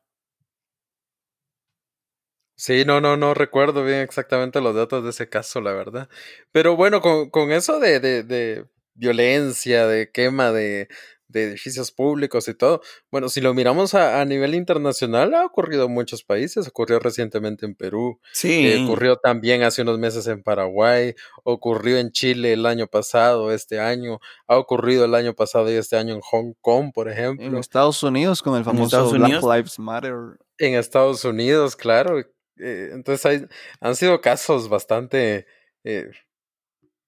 Sí, 2.56 2.84
no, 2.84 3.00
no, 3.00 3.16
no 3.16 3.36
recuerdo 3.36 3.84
bien 3.86 4.00
exactamente 4.00 4.60
los 4.60 4.74
datos 4.74 5.04
de 5.04 5.12
ese 5.12 5.30
caso, 5.30 5.62
la 5.62 5.74
verdad. 5.74 6.10
Pero 6.52 6.76
bueno, 6.76 7.00
con, 7.00 7.30
con 7.30 7.52
eso 7.52 7.80
de, 7.80 8.00
de, 8.00 8.24
de, 8.24 8.66
violencia, 8.96 9.86
de 9.86 10.10
quema 10.12 10.52
de, 10.52 10.88
de 11.28 11.46
edificios 11.46 11.92
públicos 11.92 12.48
y 12.48 12.54
todo. 12.54 12.82
Bueno, 13.12 13.30
si 13.30 13.42
lo 13.42 13.54
miramos 13.54 13.94
a, 13.96 14.24
nivel 14.26 14.56
internacional, 14.56 15.34
ha 15.34 15.46
ocurrido 15.46 15.86
en 15.86 15.94
muchos 15.94 16.24
países. 16.24 16.68
Ocurrió 16.68 17.00
recientemente 17.00 17.66
en 17.66 17.76
Perú. 17.76 18.20
Eh, 18.22 18.28
sí. 18.34 18.84
ocurrió 18.84 19.18
también 19.18 19.64
hace 19.64 19.82
unos 19.82 20.00
meses 20.00 20.28
en 20.28 20.44
Paraguay. 20.44 21.16
Ocurrió 21.44 21.98
en 21.98 22.12
Chile 22.12 22.54
el 22.54 22.66
año 22.66 22.88
pasado, 22.88 23.52
este 23.52 23.80
año. 23.80 24.20
Ha 24.48 24.58
ocurrido 24.58 25.06
el 25.06 25.16
año 25.16 25.34
pasado 25.34 25.72
y 25.72 25.76
este 25.76 25.98
año 25.98 26.14
en 26.14 26.22
Hong 26.22 26.54
Kong, 26.62 26.92
por 26.94 27.10
ejemplo. 27.10 27.46
En 27.46 27.58
Estados 27.58 28.04
Unidos 28.04 28.42
con 28.42 28.56
el 28.58 28.64
famoso 28.64 29.10
Black 29.12 29.42
Lives 29.42 29.80
Matter. 29.80 30.16
En 30.58 30.76
Estados 30.76 31.26
Unidos, 31.26 31.76
claro. 31.76 32.20
Eh, 32.20 32.90
entonces 32.94 33.26
hay, 33.26 33.46
han 33.80 33.96
sido 33.96 34.22
casos 34.22 34.70
bastante... 34.70 35.48
Eh, 35.84 36.10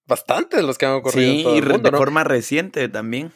bastante 0.07 0.57
de 0.57 0.63
los 0.63 0.77
que 0.77 0.85
han 0.85 0.93
ocurrido. 0.93 1.31
Sí, 1.31 1.37
en 1.37 1.43
todo 1.43 1.55
el 1.55 1.63
mundo, 1.63 1.89
y 1.89 1.91
de 1.91 1.97
forma 1.97 2.23
reciente 2.23 2.89
también. 2.89 3.31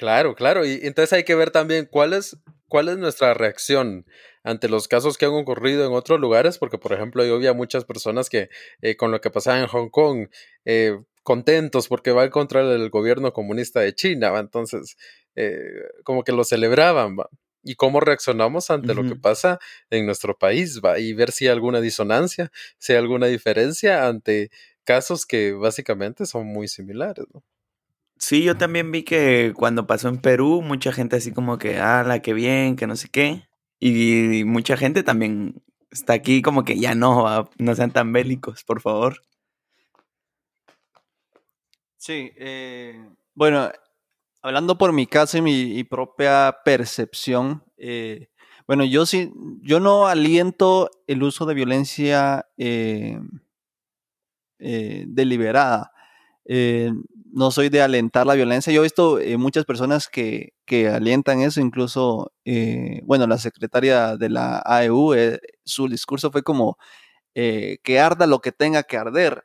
Claro, 0.00 0.34
claro. 0.34 0.64
Y 0.64 0.80
entonces 0.82 1.12
hay 1.12 1.24
que 1.24 1.34
ver 1.34 1.50
también 1.50 1.84
cuál 1.84 2.14
es, 2.14 2.34
cuál 2.68 2.88
es 2.88 2.96
nuestra 2.96 3.34
reacción 3.34 4.06
ante 4.42 4.70
los 4.70 4.88
casos 4.88 5.18
que 5.18 5.26
han 5.26 5.32
ocurrido 5.34 5.86
en 5.86 5.92
otros 5.92 6.18
lugares, 6.18 6.56
porque 6.56 6.78
por 6.78 6.94
ejemplo 6.94 7.22
yo 7.22 7.34
había 7.34 7.52
muchas 7.52 7.84
personas 7.84 8.30
que 8.30 8.48
eh, 8.80 8.96
con 8.96 9.10
lo 9.10 9.20
que 9.20 9.28
pasaba 9.30 9.60
en 9.60 9.66
Hong 9.66 9.90
Kong, 9.90 10.28
eh, 10.64 10.98
contentos 11.22 11.86
porque 11.86 12.12
va 12.12 12.22
a 12.22 12.30
contra 12.30 12.62
el 12.62 12.88
gobierno 12.88 13.34
comunista 13.34 13.80
de 13.80 13.94
China, 13.94 14.32
entonces 14.38 14.96
eh, 15.36 15.60
como 16.02 16.24
que 16.24 16.32
lo 16.32 16.44
celebraban. 16.44 17.18
¿va? 17.18 17.28
y 17.62 17.74
cómo 17.74 18.00
reaccionamos 18.00 18.70
ante 18.70 18.94
lo 18.94 19.04
que 19.04 19.16
pasa 19.16 19.58
en 19.90 20.06
nuestro 20.06 20.38
país, 20.38 20.80
¿va? 20.82 20.98
y 20.98 21.12
ver 21.12 21.30
si 21.30 21.46
hay 21.46 21.52
alguna 21.52 21.82
disonancia, 21.82 22.50
si 22.78 22.94
hay 22.94 22.98
alguna 22.98 23.26
diferencia 23.26 24.08
ante 24.08 24.50
casos 24.84 25.26
que 25.26 25.52
básicamente 25.52 26.24
son 26.24 26.46
muy 26.46 26.68
similares. 26.68 27.26
¿no? 27.34 27.42
Sí, 28.20 28.44
yo 28.44 28.56
también 28.56 28.92
vi 28.92 29.02
que 29.02 29.54
cuando 29.56 29.86
pasó 29.86 30.08
en 30.08 30.18
Perú, 30.18 30.60
mucha 30.62 30.92
gente 30.92 31.16
así 31.16 31.32
como 31.32 31.56
que, 31.58 31.78
ah, 31.78 32.04
la 32.06 32.20
que 32.20 32.34
bien, 32.34 32.76
que 32.76 32.86
no 32.86 32.94
sé 32.94 33.08
qué. 33.08 33.48
Y, 33.80 34.44
mucha 34.44 34.76
gente 34.76 35.02
también 35.02 35.62
está 35.90 36.12
aquí 36.14 36.42
como 36.42 36.64
que 36.64 36.78
ya 36.78 36.94
no, 36.94 37.50
no 37.58 37.74
sean 37.74 37.92
tan 37.92 38.12
bélicos, 38.12 38.62
por 38.64 38.82
favor. 38.82 39.22
Sí, 41.96 42.32
eh, 42.36 43.02
bueno, 43.34 43.70
hablando 44.42 44.76
por 44.76 44.92
mi 44.92 45.06
caso 45.06 45.38
y 45.38 45.42
mi 45.42 45.84
propia 45.84 46.58
percepción, 46.62 47.64
eh, 47.78 48.28
bueno, 48.66 48.84
yo 48.84 49.06
sí, 49.06 49.32
yo 49.62 49.80
no 49.80 50.06
aliento 50.06 50.90
el 51.06 51.22
uso 51.22 51.46
de 51.46 51.54
violencia 51.54 52.46
eh, 52.58 53.18
deliberada. 54.58 55.92
No 56.46 57.50
soy 57.50 57.68
de 57.68 57.82
alentar 57.82 58.26
la 58.26 58.34
violencia. 58.34 58.72
Yo 58.72 58.80
he 58.80 58.84
visto 58.84 59.18
muchas 59.38 59.64
personas 59.64 60.08
que, 60.08 60.54
que, 60.66 60.88
alientan 60.88 61.40
eso, 61.40 61.60
incluso, 61.60 62.32
bueno, 63.04 63.26
la 63.26 63.38
secretaria 63.38 64.16
de 64.16 64.30
la 64.30 64.62
AEU, 64.64 65.14
su 65.64 65.88
discurso 65.88 66.30
fue 66.32 66.42
como 66.42 66.76
que 67.34 68.00
arda 68.00 68.26
lo 68.26 68.40
que 68.40 68.52
tenga 68.52 68.82
que 68.82 68.96
arder. 68.96 69.44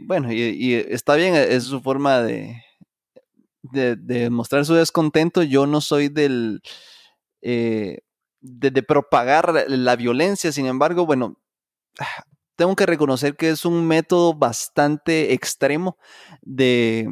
bueno, 0.00 0.32
y, 0.32 0.74
está 0.74 1.16
bien, 1.16 1.34
es 1.34 1.64
su 1.64 1.80
forma 1.82 2.22
de, 2.22 2.62
de, 3.72 4.30
mostrar 4.30 4.64
su 4.64 4.74
descontento, 4.74 5.42
yo 5.42 5.66
no 5.66 5.80
soy 5.80 6.08
del... 6.08 6.60
Eh, 7.42 8.00
de, 8.40 8.82
propagar 8.82 9.66
la 9.68 9.96
violencia, 9.96 10.52
sin 10.52 10.66
embargo, 10.66 11.04
bueno, 11.06 11.38
tengo 12.56 12.74
que 12.74 12.86
reconocer 12.86 13.36
que 13.36 13.50
es 13.50 13.64
un 13.64 13.86
método 13.86 14.34
bastante 14.34 15.32
extremo 15.32 15.98
de, 16.42 17.08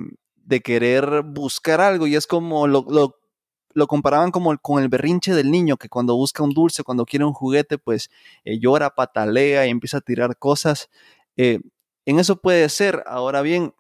querer 0.65 1.23
buscar 1.23 1.81
algo 1.81 2.07
y 2.07 2.17
es 2.17 2.27
como 2.27 2.67
lo, 2.67 2.87
lo, 3.75 3.87
comparaban 3.87 4.31
como 4.31 4.57
con 4.59 4.83
el 4.83 4.89
berrinche 4.89 5.35
del 5.35 5.51
niño 5.51 5.77
que 5.77 5.89
cuando 5.89 6.17
busca 6.17 6.43
un 6.43 6.51
dulce, 6.51 6.83
cuando 6.83 7.05
quiere 7.05 7.25
un 7.25 7.33
juguete, 7.33 7.79
pues 7.79 8.11
eh, 8.45 8.59
llora, 8.59 8.95
patalea 8.95 9.67
y 9.67 9.71
empieza 9.71 9.99
a 9.99 10.01
tirar 10.01 10.39
cosas. 10.39 10.89
Eh, 11.37 11.61
en 12.07 12.19
eso 12.19 12.37
puede 12.37 12.69
ser. 12.69 13.03
Ahora 13.07 13.43
bien, 13.43 13.75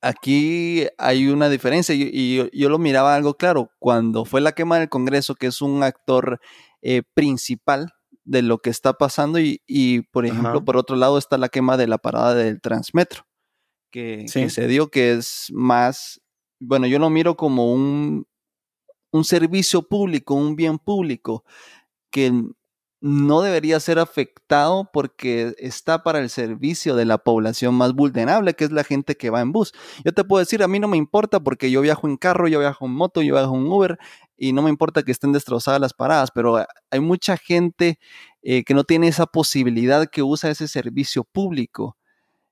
aquí 0.00 0.86
hay 0.98 1.28
una 1.28 1.48
diferencia 1.48 1.94
y, 1.94 2.36
yo, 2.52 2.68
lo 2.68 2.78
miraba 2.78 3.14
algo 3.14 3.34
claro. 3.34 3.70
Cuando 3.78 4.24
fue 4.24 4.40
la 4.40 4.52
quema 4.52 4.78
del 4.78 4.88
Congreso, 4.88 5.34
que 5.34 5.46
es 5.48 5.62
un 5.62 5.82
actor 5.82 6.40
eh, 6.82 7.02
principal 7.14 7.94
de 8.28 8.42
lo 8.42 8.58
que 8.58 8.68
está 8.68 8.92
pasando 8.92 9.38
y, 9.40 10.02
por 10.12 10.26
ejemplo, 10.26 10.62
por 10.62 10.76
otro 10.76 10.96
lado 10.96 11.16
está 11.16 11.38
la 11.38 11.48
quema 11.48 11.78
de 11.78 11.86
la 11.86 11.96
parada 11.96 12.34
del 12.34 12.60
Transmetro, 12.60 13.24
que, 13.90 14.28
se 14.28 14.66
dio, 14.68 14.90
que 14.90 15.12
es 15.12 15.46
más, 15.50 16.20
bueno, 16.60 16.86
yo 16.86 16.98
lo 16.98 17.08
miro 17.08 17.38
como 17.38 17.72
un, 17.72 18.26
un 19.12 19.24
servicio 19.24 19.88
público, 19.88 20.34
un 20.34 20.56
bien 20.56 20.78
público, 20.78 21.42
que 22.10 22.32
no 23.00 23.40
debería 23.40 23.80
ser 23.80 23.98
afectado 23.98 24.90
porque 24.92 25.54
está 25.56 26.02
para 26.02 26.18
el 26.18 26.28
servicio 26.28 26.96
de 26.96 27.06
la 27.06 27.16
población 27.16 27.76
más 27.76 27.94
vulnerable, 27.94 28.54
que 28.54 28.64
es 28.64 28.72
la 28.72 28.84
gente 28.84 29.16
que 29.16 29.30
va 29.30 29.40
en 29.40 29.52
bus. 29.52 29.72
Yo 30.04 30.12
te 30.12 30.24
puedo 30.24 30.40
decir, 30.40 30.62
a 30.62 30.68
mí 30.68 30.80
no 30.80 30.88
me 30.88 30.98
importa 30.98 31.40
porque 31.40 31.70
yo 31.70 31.80
viajo 31.80 32.06
en 32.08 32.18
carro, 32.18 32.46
yo 32.46 32.58
viajo 32.58 32.84
en 32.84 32.92
moto, 32.92 33.22
yo 33.22 33.34
viajo 33.36 33.56
en 33.56 33.66
Uber 33.66 33.98
y 34.38 34.52
no 34.52 34.62
me 34.62 34.70
importa 34.70 35.02
que 35.02 35.12
estén 35.12 35.32
destrozadas 35.32 35.80
las 35.80 35.92
paradas, 35.92 36.30
pero 36.30 36.64
hay 36.90 37.00
mucha 37.00 37.36
gente 37.36 37.98
eh, 38.42 38.64
que 38.64 38.72
no 38.72 38.84
tiene 38.84 39.08
esa 39.08 39.26
posibilidad 39.26 40.06
que 40.06 40.22
usa 40.22 40.50
ese 40.50 40.68
servicio 40.68 41.24
público. 41.24 41.98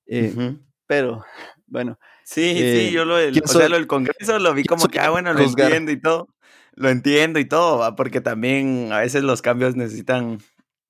Eh, 0.07 0.57
pero, 0.87 1.25
bueno. 1.67 1.99
Sí, 2.25 2.55
sí, 2.55 2.63
eh, 2.63 2.91
yo 2.93 3.05
lo, 3.05 3.17
del, 3.17 3.41
o 3.41 3.69
lo 3.69 3.77
del 3.77 3.87
Congreso 3.87 4.39
lo 4.41 4.53
vi 4.53 4.65
como 4.65 4.89
que, 4.89 4.99
ah, 4.99 5.11
bueno, 5.11 5.33
lo 5.33 5.41
entiendo 5.41 5.93
y 5.93 6.01
todo 6.01 6.29
lo 6.77 6.91
entiendo 6.91 7.39
y 7.39 7.47
todo, 7.47 7.97
porque 7.97 8.21
también 8.21 8.93
a 8.93 9.01
veces 9.01 9.25
los 9.25 9.43
cambios 9.43 9.75
necesitan 9.75 10.39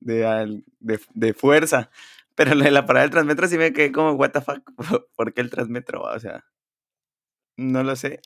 de, 0.00 0.62
de, 0.81 1.35
fuerza. 1.35 1.91
Pero 2.35 2.55
la, 2.55 2.71
la 2.71 2.85
parada 2.85 3.05
del 3.05 3.12
transmetro 3.12 3.49
sí 3.49 3.57
me 3.57 3.73
quedé 3.73 3.93
como, 3.93 4.12
what 4.12 4.33
the 4.33 4.41
fuck, 4.41 4.62
¿por 5.17 5.33
qué 5.33 5.41
el 5.41 5.50
transmetro? 5.50 6.03
O 6.03 6.19
sea, 6.19 6.45
no 7.57 7.83
lo 7.83 7.97
sé. 7.97 8.21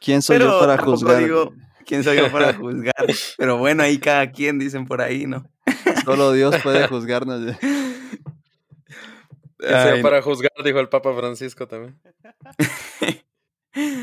¿Quién 0.00 0.22
soy 0.22 0.38
yo 0.38 0.58
para 0.58 0.78
juzgar? 0.78 1.22
Digo, 1.22 1.52
¿Quién 1.86 2.02
soy 2.02 2.16
yo 2.16 2.30
para 2.30 2.52
juzgar? 2.52 3.06
Pero 3.38 3.58
bueno, 3.58 3.82
ahí 3.82 3.98
cada 3.98 4.30
quien 4.30 4.58
dicen 4.58 4.86
por 4.86 5.00
ahí, 5.00 5.26
¿no? 5.26 5.48
Solo 6.04 6.32
Dios 6.32 6.56
puede 6.62 6.86
juzgarnos. 6.88 7.56
para 10.02 10.20
juzgar, 10.20 10.52
dijo 10.64 10.80
el 10.80 10.88
Papa 10.88 11.14
Francisco 11.14 11.66
también. 11.66 11.98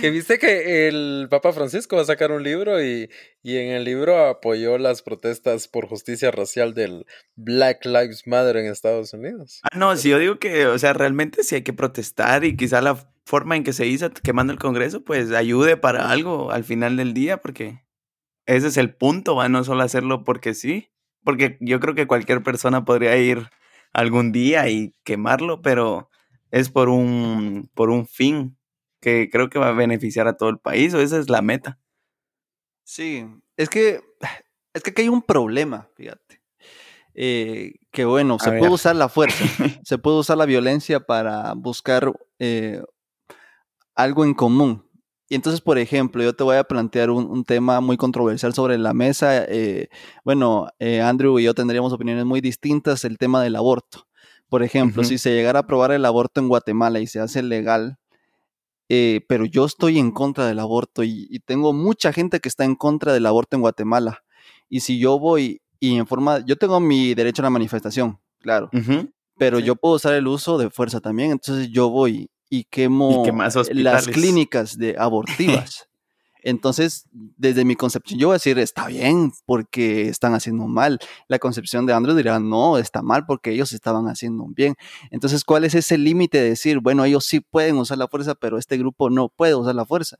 Que 0.01 0.11
viste 0.11 0.37
que 0.37 0.87
el 0.87 1.27
Papa 1.31 1.51
Francisco 1.51 1.95
va 1.95 2.03
a 2.03 2.05
sacar 2.05 2.31
un 2.31 2.43
libro 2.43 2.83
y, 2.83 3.09
en 3.43 3.71
el 3.71 3.83
libro 3.83 4.27
apoyó 4.27 4.77
las 4.77 5.01
protestas 5.01 5.67
por 5.67 5.87
justicia 5.87 6.29
racial 6.29 6.75
del 6.75 7.07
Black 7.35 7.83
Lives 7.85 8.27
Matter 8.27 8.57
en 8.57 8.67
Estados 8.67 9.13
Unidos. 9.13 9.61
Ah, 9.63 9.75
no, 9.75 9.97
si 9.97 10.09
yo 10.09 10.19
digo 10.19 10.37
que, 10.37 10.67
o 10.67 10.77
sea, 10.77 10.93
realmente 10.93 11.43
sí 11.43 11.55
hay 11.55 11.63
que 11.63 11.73
protestar 11.73 12.43
y 12.43 12.55
quizá 12.55 12.81
la 12.81 13.11
forma 13.25 13.55
en 13.55 13.63
que 13.63 13.73
se 13.73 13.87
hizo 13.87 14.09
quemando 14.11 14.53
el 14.53 14.59
Congreso, 14.59 15.03
pues 15.03 15.31
ayude 15.31 15.77
para 15.77 16.09
algo 16.11 16.51
al 16.51 16.63
final 16.63 16.97
del 16.97 17.13
día, 17.13 17.37
porque 17.37 17.83
ese 18.45 18.67
es 18.67 18.77
el 18.77 18.93
punto, 18.95 19.35
va, 19.35 19.49
no 19.49 19.63
solo 19.63 19.83
hacerlo 19.83 20.23
porque 20.23 20.53
sí, 20.53 20.91
porque 21.23 21.57
yo 21.61 21.79
creo 21.79 21.95
que 21.95 22.07
cualquier 22.07 22.43
persona 22.43 22.85
podría 22.85 23.17
ir 23.17 23.49
algún 23.93 24.31
día 24.31 24.67
y 24.69 24.95
quemarlo, 25.03 25.61
pero 25.61 26.09
es 26.51 26.69
por 26.69 26.89
un, 26.89 27.69
por 27.73 27.89
un 27.89 28.07
fin 28.07 28.57
que 28.99 29.29
creo 29.31 29.49
que 29.49 29.59
va 29.59 29.69
a 29.69 29.73
beneficiar 29.73 30.27
a 30.27 30.37
todo 30.37 30.49
el 30.49 30.59
país, 30.59 30.93
o 30.93 31.01
esa 31.01 31.17
es 31.17 31.29
la 31.29 31.41
meta. 31.41 31.79
Sí, 32.83 33.25
es 33.57 33.69
que, 33.69 34.01
es 34.73 34.83
que 34.83 34.91
aquí 34.91 35.03
hay 35.03 35.09
un 35.09 35.21
problema, 35.21 35.89
fíjate. 35.95 36.41
Eh, 37.15 37.75
que 37.91 38.05
bueno, 38.05 38.39
se 38.39 38.51
puede 38.53 38.71
usar 38.71 38.95
la 38.95 39.07
fuerza, 39.07 39.43
se 39.83 39.97
puede 39.97 40.17
usar 40.17 40.37
la 40.37 40.45
violencia 40.45 41.01
para 41.01 41.53
buscar 41.53 42.11
eh, 42.39 42.81
algo 43.95 44.25
en 44.25 44.33
común. 44.33 44.85
Y 45.29 45.35
entonces, 45.35 45.61
por 45.61 45.77
ejemplo, 45.77 46.21
yo 46.23 46.35
te 46.35 46.43
voy 46.43 46.57
a 46.57 46.63
plantear 46.63 47.09
un, 47.09 47.43
tema 47.43 47.81
muy 47.81 47.97
controversial 47.97 48.53
sobre 48.53 48.77
la 48.77 48.93
mesa. 48.93 49.45
Eh, 49.45 49.89
bueno, 50.23 50.67
Andrew 51.03 51.39
y 51.39 51.43
yo 51.43 51.53
tendríamos 51.53 51.91
opiniones 51.93 52.25
muy 52.25 52.41
distintas, 52.41 53.03
el 53.05 53.17
tema 53.17 53.41
del 53.41 53.55
aborto. 53.55 54.05
Por 54.49 54.61
ejemplo, 54.61 55.03
si 55.03 55.17
se 55.17 55.33
llegara 55.33 55.59
a 55.59 55.61
aprobar 55.63 55.91
el 55.91 56.05
aborto 56.05 56.39
en 56.39 56.47
Guatemala 56.47 56.99
y 56.99 57.07
se 57.07 57.19
hace 57.19 57.41
legal, 57.41 57.97
eh, 58.87 59.21
pero 59.27 59.45
yo 59.45 59.65
estoy 59.65 59.97
en 59.97 60.11
contra 60.11 60.45
del 60.45 60.59
aborto 60.59 61.03
y, 61.03 61.39
tengo 61.45 61.73
mucha 61.73 62.13
gente 62.13 62.39
que 62.39 62.49
está 62.49 62.63
en 62.63 62.75
contra 62.75 63.13
del 63.13 63.25
aborto 63.25 63.55
en 63.55 63.61
Guatemala. 63.61 64.23
Y 64.69 64.81
si 64.81 64.99
yo 64.99 65.17
voy 65.17 65.63
y 65.79 65.97
en 65.97 66.05
forma, 66.05 66.45
yo 66.45 66.55
tengo 66.55 66.79
mi 66.79 67.15
derecho 67.15 67.41
a 67.41 67.45
la 67.45 67.49
manifestación, 67.49 68.19
claro, 68.39 68.69
pero 69.37 69.57
yo 69.57 69.75
puedo 69.75 69.95
usar 69.95 70.13
el 70.13 70.27
uso 70.27 70.59
de 70.59 70.69
fuerza 70.69 71.01
también, 71.01 71.31
entonces 71.31 71.69
yo 71.69 71.89
voy 71.89 72.29
y 72.59 72.63
quemo 72.65 73.23
las 73.71 74.07
clínicas 74.07 74.77
de 74.77 74.95
abortivas. 74.99 75.87
Entonces, 76.45 77.05
desde 77.13 77.63
mi 77.63 77.75
concepción, 77.77 78.19
yo 78.19 78.27
voy 78.27 78.33
a 78.33 78.35
decir, 78.35 78.59
está 78.59 78.87
bien 78.87 79.31
porque 79.45 80.09
están 80.09 80.33
haciendo 80.33 80.67
mal. 80.67 80.99
La 81.29 81.39
concepción 81.39 81.85
de 81.85 81.93
Andrew 81.93 82.15
dirá, 82.15 82.37
no, 82.39 82.77
está 82.77 83.01
mal 83.01 83.25
porque 83.25 83.51
ellos 83.51 83.71
estaban 83.71 84.07
haciendo 84.09 84.45
bien. 84.49 84.75
Entonces, 85.09 85.45
¿cuál 85.45 85.63
es 85.63 85.73
ese 85.73 85.97
límite 85.97 86.39
de 86.41 86.49
decir, 86.49 86.79
bueno, 86.81 87.05
ellos 87.05 87.25
sí 87.25 87.39
pueden 87.39 87.77
usar 87.77 87.97
la 87.97 88.09
fuerza, 88.09 88.35
pero 88.35 88.57
este 88.57 88.77
grupo 88.77 89.09
no 89.09 89.29
puede 89.29 89.55
usar 89.55 89.75
la 89.75 89.85
fuerza? 89.85 90.17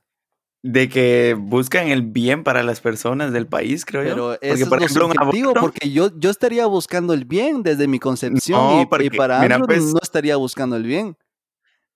de 0.66 0.88
que 0.88 1.36
buscan 1.38 1.88
el 1.88 2.00
bien 2.00 2.42
para 2.42 2.62
las 2.62 2.80
personas 2.80 3.34
del 3.34 3.46
país, 3.46 3.84
creo 3.84 4.00
Pero 4.02 4.16
yo. 4.32 4.38
eso 4.40 4.66
por 4.70 4.78
es 4.78 4.84
ejemplo, 4.84 5.08
lo 5.08 5.12
un 5.12 5.18
aborto- 5.18 5.60
porque 5.60 5.90
yo, 5.90 6.08
yo 6.18 6.30
estaría 6.30 6.64
buscando 6.64 7.12
el 7.12 7.26
bien 7.26 7.62
desde 7.62 7.86
mi 7.86 7.98
concepción 7.98 8.58
No, 8.76 8.80
y- 8.80 8.86
para 9.10 9.40
mira, 9.40 9.56
Andrew 9.56 9.66
pues- 9.66 9.92
no 9.92 9.98
estaría 10.02 10.36
buscando 10.36 10.76
el 10.76 10.84
bien. 10.84 11.18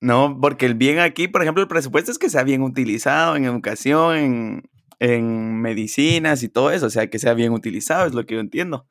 No, 0.01 0.39
porque 0.41 0.67
el 0.67 0.75
bien 0.75 1.01
aquí, 1.01 1.27
por 1.29 1.43
ejemplo, 1.43 1.63
el 1.63 1.69
presupuesto 1.69 2.11
es 2.13 2.19
que 2.19 2.31
sea 2.31 2.45
bien 2.45 2.63
utilizado 2.63 3.35
en 3.37 3.45
educación, 3.45 4.17
en, 4.17 4.63
en 5.01 5.61
medicinas 5.61 6.43
y 6.43 6.49
todo 6.49 6.71
eso, 6.71 6.87
o 6.87 6.91
sea, 6.91 7.09
que 7.11 7.19
sea 7.19 7.35
bien 7.35 7.53
utilizado, 7.53 8.07
es 8.07 8.15
lo 8.15 8.25
que 8.25 8.35
yo 8.35 8.41
entiendo. 8.41 8.87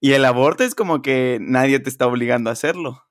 Y 0.00 0.12
el 0.12 0.24
aborto 0.24 0.62
es 0.64 0.74
como 0.74 1.02
que 1.02 1.38
nadie 1.40 1.80
te 1.80 1.90
está 1.90 2.06
obligando 2.06 2.50
a 2.50 2.52
hacerlo. 2.52 3.02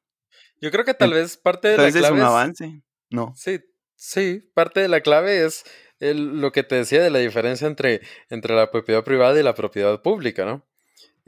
Yo 0.61 0.71
creo 0.71 0.85
que 0.85 0.93
tal 0.93 1.11
vez 1.13 1.37
parte 1.37 1.67
de 1.67 1.77
la 1.77 1.83
Entonces 1.83 2.01
es 2.01 2.07
clave 2.07 2.21
un 2.21 2.27
avance. 2.27 2.81
No. 3.09 3.33
Sí, 3.35 3.59
sí, 3.95 4.49
parte 4.53 4.79
de 4.79 4.87
la 4.87 5.01
clave 5.01 5.45
es 5.45 5.63
el- 5.99 6.41
lo 6.41 6.51
que 6.51 6.63
te 6.63 6.75
decía 6.75 7.01
de 7.01 7.09
la 7.09 7.19
diferencia 7.19 7.67
entre, 7.67 8.01
entre 8.29 8.55
la 8.55 8.71
propiedad 8.71 9.03
privada 9.03 9.39
y 9.39 9.43
la 9.43 9.55
propiedad 9.55 10.01
pública, 10.01 10.45
¿no? 10.45 10.66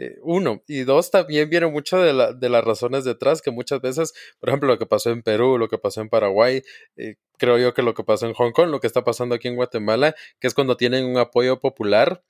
Eh, 0.01 0.17
uno, 0.23 0.63
y 0.67 0.83
dos, 0.83 1.11
también 1.11 1.49
viene 1.49 1.67
mucho 1.67 1.97
de, 2.01 2.13
la- 2.13 2.31
de 2.31 2.47
las 2.49 2.63
razones 2.63 3.03
detrás, 3.03 3.41
que 3.41 3.51
muchas 3.51 3.81
veces, 3.81 4.13
por 4.39 4.47
ejemplo, 4.49 4.69
lo 4.69 4.79
que 4.79 4.85
pasó 4.85 5.09
en 5.11 5.23
Perú, 5.23 5.57
lo 5.57 5.67
que 5.67 5.77
pasó 5.77 5.99
en 5.99 6.07
Paraguay, 6.09 6.61
eh, 6.95 7.15
creo 7.37 7.57
yo 7.57 7.73
que 7.73 7.81
lo 7.81 7.93
que 7.93 8.03
pasó 8.05 8.25
en 8.25 8.33
Hong 8.33 8.51
Kong, 8.53 8.69
lo 8.69 8.79
que 8.79 8.87
está 8.87 9.03
pasando 9.03 9.35
aquí 9.35 9.49
en 9.49 9.55
Guatemala, 9.57 10.15
que 10.39 10.47
es 10.47 10.53
cuando 10.53 10.77
tienen 10.77 11.05
un 11.05 11.17
apoyo 11.17 11.59
popular 11.59 12.23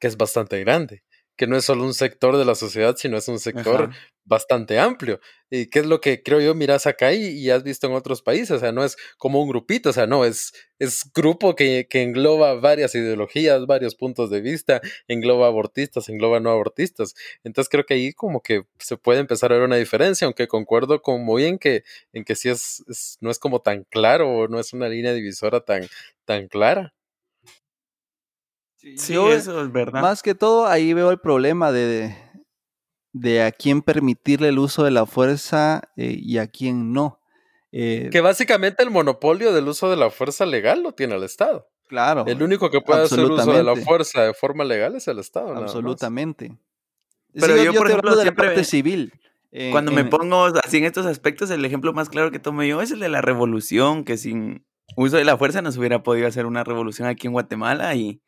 que 0.00 0.08
es 0.08 0.16
bastante 0.16 0.58
grande, 0.60 1.02
que 1.36 1.46
no 1.46 1.56
es 1.56 1.64
solo 1.64 1.84
un 1.84 1.94
sector 1.94 2.36
de 2.36 2.44
la 2.44 2.54
sociedad, 2.54 2.96
sino 2.96 3.16
es 3.16 3.28
un 3.28 3.38
sector 3.38 3.84
Ajá. 3.90 3.96
bastante 4.24 4.78
amplio. 4.78 5.20
¿Y 5.50 5.66
qué 5.68 5.80
es 5.80 5.86
lo 5.86 6.00
que 6.00 6.22
creo 6.22 6.40
yo 6.40 6.54
miras 6.54 6.86
acá 6.86 7.12
y, 7.12 7.26
y 7.28 7.50
has 7.50 7.62
visto 7.62 7.86
en 7.86 7.92
otros 7.94 8.22
países? 8.22 8.50
O 8.52 8.58
sea, 8.58 8.72
no 8.72 8.84
es 8.84 8.96
como 9.18 9.40
un 9.42 9.48
grupito, 9.48 9.90
o 9.90 9.92
sea, 9.92 10.06
no, 10.06 10.24
es, 10.24 10.52
es 10.78 11.10
grupo 11.14 11.54
que, 11.54 11.86
que 11.88 12.02
engloba 12.02 12.54
varias 12.54 12.94
ideologías, 12.94 13.66
varios 13.66 13.94
puntos 13.94 14.30
de 14.30 14.40
vista, 14.40 14.80
engloba 15.08 15.46
abortistas, 15.46 16.08
engloba 16.08 16.40
no 16.40 16.50
abortistas. 16.50 17.14
Entonces 17.44 17.68
creo 17.68 17.84
que 17.84 17.94
ahí 17.94 18.12
como 18.12 18.40
que 18.40 18.62
se 18.78 18.96
puede 18.96 19.20
empezar 19.20 19.52
a 19.52 19.56
ver 19.56 19.64
una 19.64 19.76
diferencia, 19.76 20.24
aunque 20.26 20.48
concuerdo 20.48 21.02
con 21.02 21.24
muy 21.24 21.44
en 21.44 21.58
que, 21.58 21.84
en 22.12 22.24
que 22.24 22.34
sí 22.36 22.48
es, 22.48 22.82
es- 22.88 23.18
no 23.20 23.30
es 23.30 23.38
como 23.38 23.60
tan 23.60 23.84
claro, 23.84 24.30
o 24.30 24.48
no 24.48 24.58
es 24.60 24.72
una 24.72 24.88
línea 24.88 25.12
divisora 25.12 25.60
tan, 25.64 25.86
tan 26.24 26.48
clara. 26.48 26.94
Sí, 28.96 29.14
Yo, 29.14 29.32
eso 29.32 29.62
es 29.62 29.72
verdad. 29.72 30.02
Más 30.02 30.22
que 30.22 30.34
todo, 30.34 30.66
ahí 30.66 30.92
veo 30.92 31.10
el 31.10 31.18
problema 31.18 31.72
de, 31.72 32.14
de 33.12 33.42
a 33.42 33.50
quién 33.52 33.80
permitirle 33.82 34.48
el 34.48 34.58
uso 34.58 34.84
de 34.84 34.90
la 34.90 35.06
fuerza 35.06 35.82
eh, 35.96 36.16
y 36.18 36.38
a 36.38 36.46
quién 36.46 36.92
no. 36.92 37.20
Eh, 37.72 38.08
Que 38.12 38.20
básicamente 38.20 38.82
el 38.82 38.90
monopolio 38.90 39.52
del 39.52 39.66
uso 39.68 39.90
de 39.90 39.96
la 39.96 40.10
fuerza 40.10 40.46
legal 40.46 40.82
lo 40.82 40.92
tiene 40.92 41.14
el 41.16 41.22
Estado. 41.24 41.66
claro, 41.88 42.24
El 42.26 42.42
único 42.42 42.70
que 42.70 42.80
puede 42.80 43.02
hacer 43.04 43.20
uso 43.20 43.52
de 43.52 43.64
la 43.64 43.74
fuerza 43.76 44.22
de 44.22 44.34
forma 44.34 44.64
legal 44.64 44.94
es 44.96 45.08
el 45.08 45.18
Estado. 45.18 45.56
absolutamente. 45.56 46.56
Pero 47.32 47.56
yo, 47.56 47.72
por 47.74 47.86
te 47.86 47.92
ejemplo, 47.94 48.10
hablo 48.10 48.10
de 48.10 48.16
la 48.16 48.22
siempre- 48.22 48.46
parte 48.48 48.64
civil. 48.64 49.12
En- 49.50 49.70
Cuando 49.72 49.92
me 49.92 50.04
pongo 50.04 50.44
así 50.64 50.76
en 50.78 50.84
estos 50.84 51.06
aspectos, 51.06 51.50
el 51.50 51.64
ejemplo 51.64 51.92
más 51.92 52.08
claro 52.08 52.30
que 52.30 52.38
tomo 52.38 52.62
yo 52.64 52.80
es 52.82 52.90
el 52.90 53.00
de 53.00 53.08
la 53.08 53.20
revolución, 53.22 54.04
que 54.04 54.16
sin 54.16 54.64
uso 54.96 55.16
de 55.16 55.24
la 55.24 55.36
fuerza 55.38 55.62
no 55.62 55.70
se 55.72 55.78
hubiera 55.78 56.02
podido 56.02 56.26
hacer 56.28 56.44
una 56.46 56.64
revolución 56.64 57.08
aquí 57.08 57.26
en 57.28 57.32
Guatemala 57.32 57.94
y, 57.94 58.20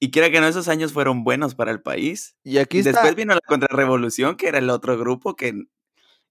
y 0.00 0.10
quiera 0.10 0.30
que 0.30 0.40
no, 0.40 0.46
esos 0.46 0.68
años 0.68 0.92
fueron 0.92 1.24
buenos 1.24 1.54
para 1.54 1.70
el 1.70 1.80
país. 1.82 2.36
Y 2.44 2.58
aquí 2.58 2.78
está, 2.78 2.90
Después 2.92 3.14
vino 3.16 3.34
la 3.34 3.40
contrarrevolución, 3.46 4.36
que 4.36 4.48
era 4.48 4.58
el 4.58 4.70
otro 4.70 4.96
grupo 4.98 5.34
que, 5.36 5.52
que 5.52 5.64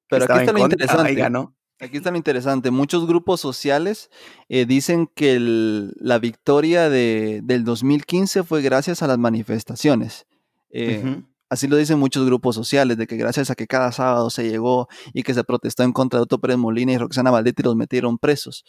pero 0.09 0.25
aquí 0.25 0.39
está 0.39 0.53
lo 0.53 0.59
contra 0.59 0.75
interesante. 0.83 1.11
y 1.11 1.15
ganó. 1.15 1.53
Aquí 1.79 1.97
está 1.97 2.09
lo 2.11 2.17
interesante. 2.17 2.71
Muchos 2.71 3.05
grupos 3.05 3.39
sociales 3.39 4.09
eh, 4.49 4.65
dicen 4.65 5.07
que 5.13 5.33
el- 5.33 5.93
la 5.99 6.17
victoria 6.17 6.89
de, 6.89 7.41
del 7.43 7.63
2015 7.65 8.43
fue 8.43 8.61
gracias 8.63 9.03
a 9.03 9.07
las 9.07 9.17
manifestaciones. 9.19 10.25
Eh. 10.71 11.21
Así 11.49 11.67
lo 11.67 11.77
dicen 11.77 11.97
muchos 11.99 12.25
grupos 12.25 12.55
sociales, 12.55 12.97
de 12.97 13.07
que 13.07 13.15
gracias 13.15 13.49
a 13.51 13.55
que 13.55 13.67
cada 13.67 13.91
sábado 13.93 14.29
se 14.29 14.49
llegó 14.49 14.87
y 15.13 15.23
que 15.23 15.33
se 15.33 15.43
protestó 15.45 15.83
en 15.83 15.93
contra 15.93 16.19
de 16.19 16.23
Otto 16.23 16.39
Pérez 16.41 16.57
Molina 16.57 16.91
y 16.91 16.97
Roxana 16.97 17.31
Valdetti 17.31 17.63
los 17.63 17.75
metieron 17.77 18.17
presos. 18.17 18.65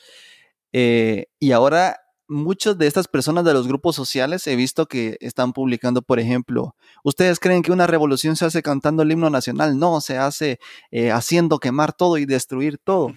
Eh, 0.73 1.27
y 1.41 1.53
ahora 1.53 1.97
muchas 2.29 2.79
de 2.79 2.87
estas 2.87 3.09
personas 3.09 3.45
de 3.45 3.55
los 3.55 3.67
grupos 3.67 3.97
sociales 3.97 4.47
he 4.47 4.57
visto 4.57 4.87
que 4.87 5.17
están 5.21 5.53
publicando, 5.53 6.03
por 6.03 6.21
ejemplo, 6.21 6.77
¿ustedes 7.05 7.41
creen 7.41 7.63
que 7.63 7.73
una 7.73 7.87
revolución 7.87 8.37
se 8.37 8.45
hace 8.45 8.63
cantando 8.63 9.03
el 9.03 9.13
himno 9.13 9.31
nacional? 9.31 9.79
No, 9.79 10.01
se 10.01 10.19
hace 10.19 10.59
eh, 10.91 11.11
haciendo 11.11 11.59
quemar 11.59 11.93
todo 11.93 12.19
y 12.19 12.27
destruir 12.27 12.79
todo. 12.79 13.13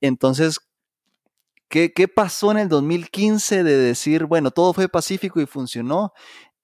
Entonces, 0.00 0.60
¿qué, 1.68 1.92
qué 1.92 2.08
pasó 2.08 2.50
en 2.52 2.58
el 2.58 2.68
2015 2.68 3.62
de 3.64 3.76
decir, 3.76 4.26
bueno, 4.26 4.50
todo 4.50 4.72
fue 4.72 4.88
pacífico 4.88 5.40
y 5.40 5.46
funcionó? 5.46 6.12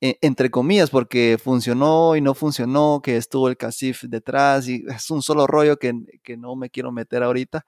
eh, 0.01 0.19
entre 0.21 0.51
comillas, 0.51 0.91
porque 0.91 1.39
funcionó 1.43 2.17
y 2.17 2.21
no 2.21 2.35
funcionó, 2.35 3.01
que 3.03 3.17
estuvo 3.17 3.49
el 3.49 3.57
CACIF 3.57 4.05
detrás 4.05 4.69
y 4.69 4.85
es 4.89 5.11
un 5.11 5.23
solo 5.23 5.47
rollo 5.47 5.79
que, 5.79 5.95
que 6.23 6.37
no 6.37 6.55
me 6.57 6.71
quiero 6.71 6.93
meter 6.93 7.23
ahorita. 7.23 7.65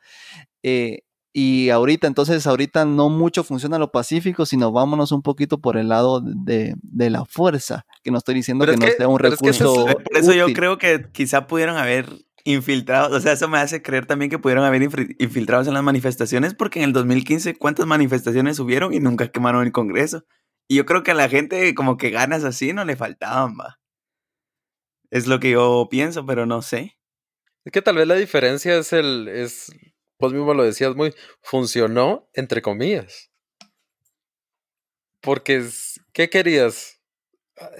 Eh, 0.62 1.00
y 1.32 1.70
ahorita, 1.70 2.06
entonces, 2.06 2.46
ahorita 2.46 2.84
no 2.84 3.10
mucho 3.10 3.44
funciona 3.44 3.78
lo 3.78 3.92
pacífico, 3.92 4.46
sino 4.46 4.72
vámonos 4.72 5.12
un 5.12 5.22
poquito 5.22 5.60
por 5.60 5.76
el 5.76 5.88
lado 5.88 6.20
de, 6.20 6.74
de 6.82 7.10
la 7.10 7.24
fuerza, 7.26 7.84
que 8.02 8.10
no 8.10 8.18
estoy 8.18 8.34
diciendo 8.34 8.64
Pero 8.64 8.72
que 8.72 8.74
es 8.76 8.80
no 8.80 8.86
que- 8.92 8.96
sea 8.96 9.08
un 9.08 9.16
pero 9.18 9.34
es 9.34 9.40
que 9.40 9.50
ese 9.50 9.64
es 9.64 9.70
recurso. 9.70 9.98
Por 10.04 10.16
eso 10.16 10.32
yo 10.32 10.46
creo 10.52 10.78
que 10.78 11.06
quizá 11.12 11.46
pudieron 11.46 11.76
haber 11.76 12.08
infiltrado, 12.44 13.14
o 13.14 13.20
sea, 13.20 13.32
eso 13.32 13.46
me 13.46 13.58
hace 13.58 13.82
creer 13.82 14.06
también 14.06 14.30
que 14.30 14.38
pudieron 14.38 14.64
haber 14.64 14.82
infiltrados 15.18 15.68
en 15.68 15.74
las 15.74 15.82
manifestaciones, 15.82 16.54
porque 16.54 16.78
en 16.80 16.86
el 16.86 16.92
2015 16.94 17.54
cuántas 17.56 17.84
manifestaciones 17.86 18.58
hubieron 18.58 18.94
y 18.94 19.00
nunca 19.00 19.28
quemaron 19.28 19.64
el 19.66 19.72
Congreso. 19.72 20.24
Y 20.66 20.76
yo 20.76 20.86
creo 20.86 21.02
que 21.02 21.10
a 21.10 21.14
la 21.14 21.28
gente 21.28 21.74
como 21.74 21.96
que 21.98 22.10
ganas 22.10 22.44
así 22.44 22.72
no 22.72 22.84
le 22.86 22.96
faltaban, 22.96 23.52
va. 23.58 23.78
Es 25.10 25.26
lo 25.26 25.40
que 25.40 25.50
yo 25.52 25.88
pienso, 25.90 26.24
pero 26.26 26.46
no 26.46 26.62
sé. 26.62 26.98
Es 27.64 27.72
que 27.72 27.82
tal 27.82 27.96
vez 27.96 28.06
la 28.06 28.14
diferencia 28.14 28.76
es 28.78 28.92
el, 28.92 29.28
es, 29.28 29.70
vos 30.18 30.32
mismo 30.32 30.54
lo 30.54 30.64
decías 30.64 30.94
muy, 30.96 31.14
funcionó 31.42 32.28
entre 32.34 32.62
comillas. 32.62 33.30
Porque, 35.20 35.56
es- 35.58 36.00
¿qué 36.12 36.30
querías? 36.30 37.00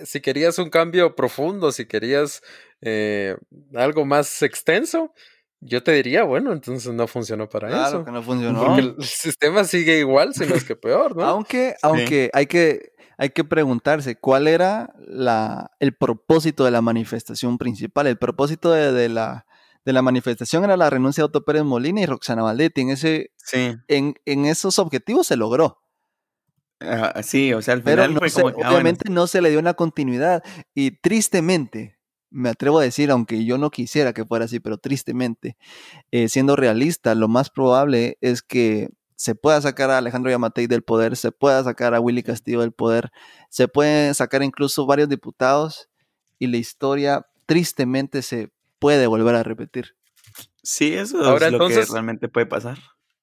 Si 0.05 0.21
querías 0.21 0.59
un 0.59 0.71
cambio 0.71 1.15
profundo, 1.15 1.71
si 1.71 1.87
querías 1.87 2.43
eh, 2.81 3.37
algo 3.75 4.05
más 4.05 4.43
extenso, 4.43 5.13
yo 5.61 5.83
te 5.85 5.93
diría, 5.93 6.25
bueno, 6.25 6.53
entonces 6.53 6.93
no 6.93 7.07
funcionó 7.07 7.49
para 7.49 7.69
Claro 7.69 7.89
eso. 7.99 8.05
que 8.05 8.11
no 8.11 8.23
funcionó. 8.23 8.65
Porque 8.65 8.81
el 8.81 9.05
sistema 9.05 9.63
sigue 9.65 9.99
igual, 10.01 10.35
si 10.35 10.47
no 10.47 10.55
es 10.57 10.65
que 10.65 10.75
peor, 10.77 11.17
¿no? 11.17 11.25
Aunque, 11.25 11.77
aunque 11.83 12.31
hay 12.33 12.47
que, 12.47 12.91
hay 13.19 13.31
que 13.31 13.45
preguntarse 13.45 14.17
cuál 14.17 14.49
era 14.49 14.93
la, 14.99 15.71
el 15.79 15.95
propósito 15.95 16.65
de 16.65 16.71
la 16.73 16.83
manifestación 16.83 17.57
principal. 17.59 18.07
El 18.09 18.19
propósito 18.19 18.73
de, 18.73 18.91
de 18.93 19.09
la, 19.09 19.47
de 19.89 19.95
la 19.95 20.03
manifestación 20.03 20.65
era 20.65 20.77
la 20.77 20.91
renuncia 20.91 21.23
de 21.23 21.27
Otto 21.27 21.45
Pérez 21.47 21.65
Molina 21.65 22.03
y 22.03 22.07
Roxana 22.07 22.43
Valdetti. 22.43 22.83
En, 22.83 22.91
ese, 22.91 23.31
Sí, 23.37 23.75
en, 23.89 24.15
en 24.27 24.45
esos 24.45 24.79
objetivos 24.79 25.27
se 25.27 25.37
logró. 25.37 25.79
ah, 26.81 27.23
sí, 27.23 27.55
o 27.55 27.63
sea, 27.63 27.73
al 27.75 27.83
Pero 27.83 28.03
final 28.05 28.21
no 28.21 28.29
se- 28.29 28.43
como 28.43 28.49
que, 28.49 28.53
ah, 28.53 28.57
bueno, 28.57 28.71
obviamente 28.71 29.11
no 29.11 29.27
se 29.27 29.41
le 29.41 29.51
dio 29.51 29.59
una 29.59 29.73
continuidad. 29.75 30.43
Y 30.75 30.93
tristemente, 31.01 31.99
me 32.31 32.51
atrevo 32.51 32.79
a 32.79 32.83
decir, 32.83 33.11
aunque 33.11 33.47
yo 33.47 33.57
no 33.57 33.71
quisiera 33.71 34.13
que 34.13 34.27
fuera 34.27 34.45
así, 34.45 34.61
pero 34.61 34.77
tristemente, 34.77 35.57
eh, 36.11 36.29
siendo 36.29 36.55
realista, 36.55 37.15
lo 37.15 37.27
más 37.29 37.49
probable 37.49 38.19
es 38.21 38.43
que 38.43 38.91
se 39.17 39.35
pueda 39.35 39.59
sacar 39.63 39.91
a 39.91 39.97
Alejandro 39.99 40.31
Yamatei 40.31 40.67
del 40.67 40.83
poder, 40.83 41.17
se 41.17 41.33
pueda 41.33 41.65
sacar 41.65 41.95
a 41.95 42.01
Willy 42.01 42.23
Castillo 42.23 42.61
del 42.61 42.73
poder, 42.73 43.11
se 43.49 43.67
pueden 43.67 44.15
sacar 44.15 44.43
incluso 44.43 44.85
varios 44.87 45.09
diputados 45.09 45.89
y 46.39 46.47
la 46.47 46.59
historia 46.59 47.27
tristemente 47.47 48.21
se 48.21 48.51
puede 48.79 49.07
volver 49.07 49.35
a 49.35 49.43
repetir. 49.43 49.97
sí, 50.63 50.95
eso 50.95 51.23
Ahora, 51.25 51.47
es 51.47 51.53
lo 51.53 51.59
entonces- 51.59 51.87
que 51.87 51.93
realmente 51.93 52.29
puede 52.29 52.47
pasar. 52.47 52.79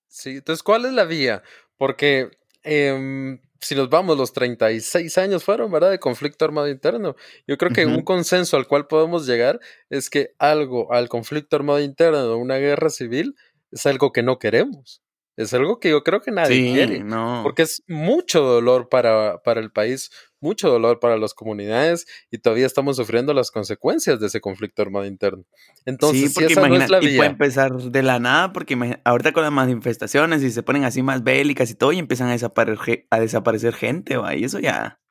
Sí, 0.07 0.31
entonces, 0.37 0.63
¿cuál 0.63 0.85
es 0.85 0.93
la 0.93 1.03
vía? 1.05 1.43
Porque 1.77 2.29
em, 2.63 3.39
si 3.59 3.75
nos 3.75 3.89
vamos, 3.89 4.17
los 4.17 4.33
36 4.33 5.17
años 5.17 5.43
fueron, 5.43 5.71
¿verdad? 5.71 5.91
De 5.91 5.99
conflicto 5.99 6.45
armado 6.45 6.67
interno. 6.69 7.15
Yo 7.47 7.57
creo 7.57 7.71
que 7.71 7.85
un 7.85 8.01
consenso 8.01 8.57
al 8.57 8.67
cual 8.67 8.87
podemos 8.87 9.27
llegar 9.27 9.59
es 9.89 10.09
que 10.09 10.33
algo 10.39 10.91
al 10.93 11.09
conflicto 11.09 11.55
armado 11.55 11.79
interno, 11.79 12.37
una 12.37 12.57
guerra 12.57 12.89
civil, 12.89 13.35
es 13.71 13.85
algo 13.85 14.11
que 14.11 14.23
no 14.23 14.39
queremos. 14.39 15.01
Es 15.37 15.53
algo 15.53 15.79
que 15.81 15.89
yo 15.89 16.01
creo 16.03 16.21
que 16.21 16.31
nadie 16.31 16.55
Sí, 16.55 16.73
quiere. 16.73 17.03
no. 17.03 17.41
Porque 17.43 17.63
es 17.63 17.83
mucho 17.87 18.41
dolor 18.41 18.87
para, 18.87 19.41
para 19.43 19.59
el 19.59 19.69
país, 19.69 20.09
mucho 20.39 20.69
dolor 20.69 20.99
para 21.01 21.17
las 21.17 21.33
comunidades 21.33 22.05
y 22.31 22.37
todavía 22.37 22.65
estamos 22.65 22.95
sufriendo 22.95 23.33
las 23.33 23.51
consecuencias 23.51 24.19
de 24.21 24.27
ese 24.27 24.39
conflicto 24.39 24.81
armado 24.81 25.05
interno. 25.05 25.43
Entonces, 25.85 26.21
sí, 26.21 26.27
si 26.29 26.33
porque 26.35 26.53
esa 26.53 26.67
no 26.69 26.75
es 26.77 26.89
la 26.89 26.97
y 26.99 27.01
puede 27.01 27.11
vía, 27.13 27.25
empezar 27.25 27.73
de 27.73 28.01
la 28.03 28.19
nada, 28.19 28.53
porque 28.53 28.75
imagina- 28.75 29.01
ahorita 29.03 29.33
con 29.33 29.43
las 29.43 29.51
manifestaciones 29.51 30.41
y 30.41 30.51
se 30.51 30.63
ponen 30.63 30.85
así 30.85 31.01
más 31.03 31.21
bélicas 31.23 31.69
y 31.69 31.75
todo, 31.75 31.91
y 31.91 31.99
empiezan 31.99 32.29
a 32.29 32.31
desaparecer, 32.31 33.05
a 33.09 33.19
desaparecer 33.19 33.73
gente, 33.73 34.15
va, 34.15 34.35
y 34.35 34.45
eso 34.45 34.59
ya, 34.59 35.01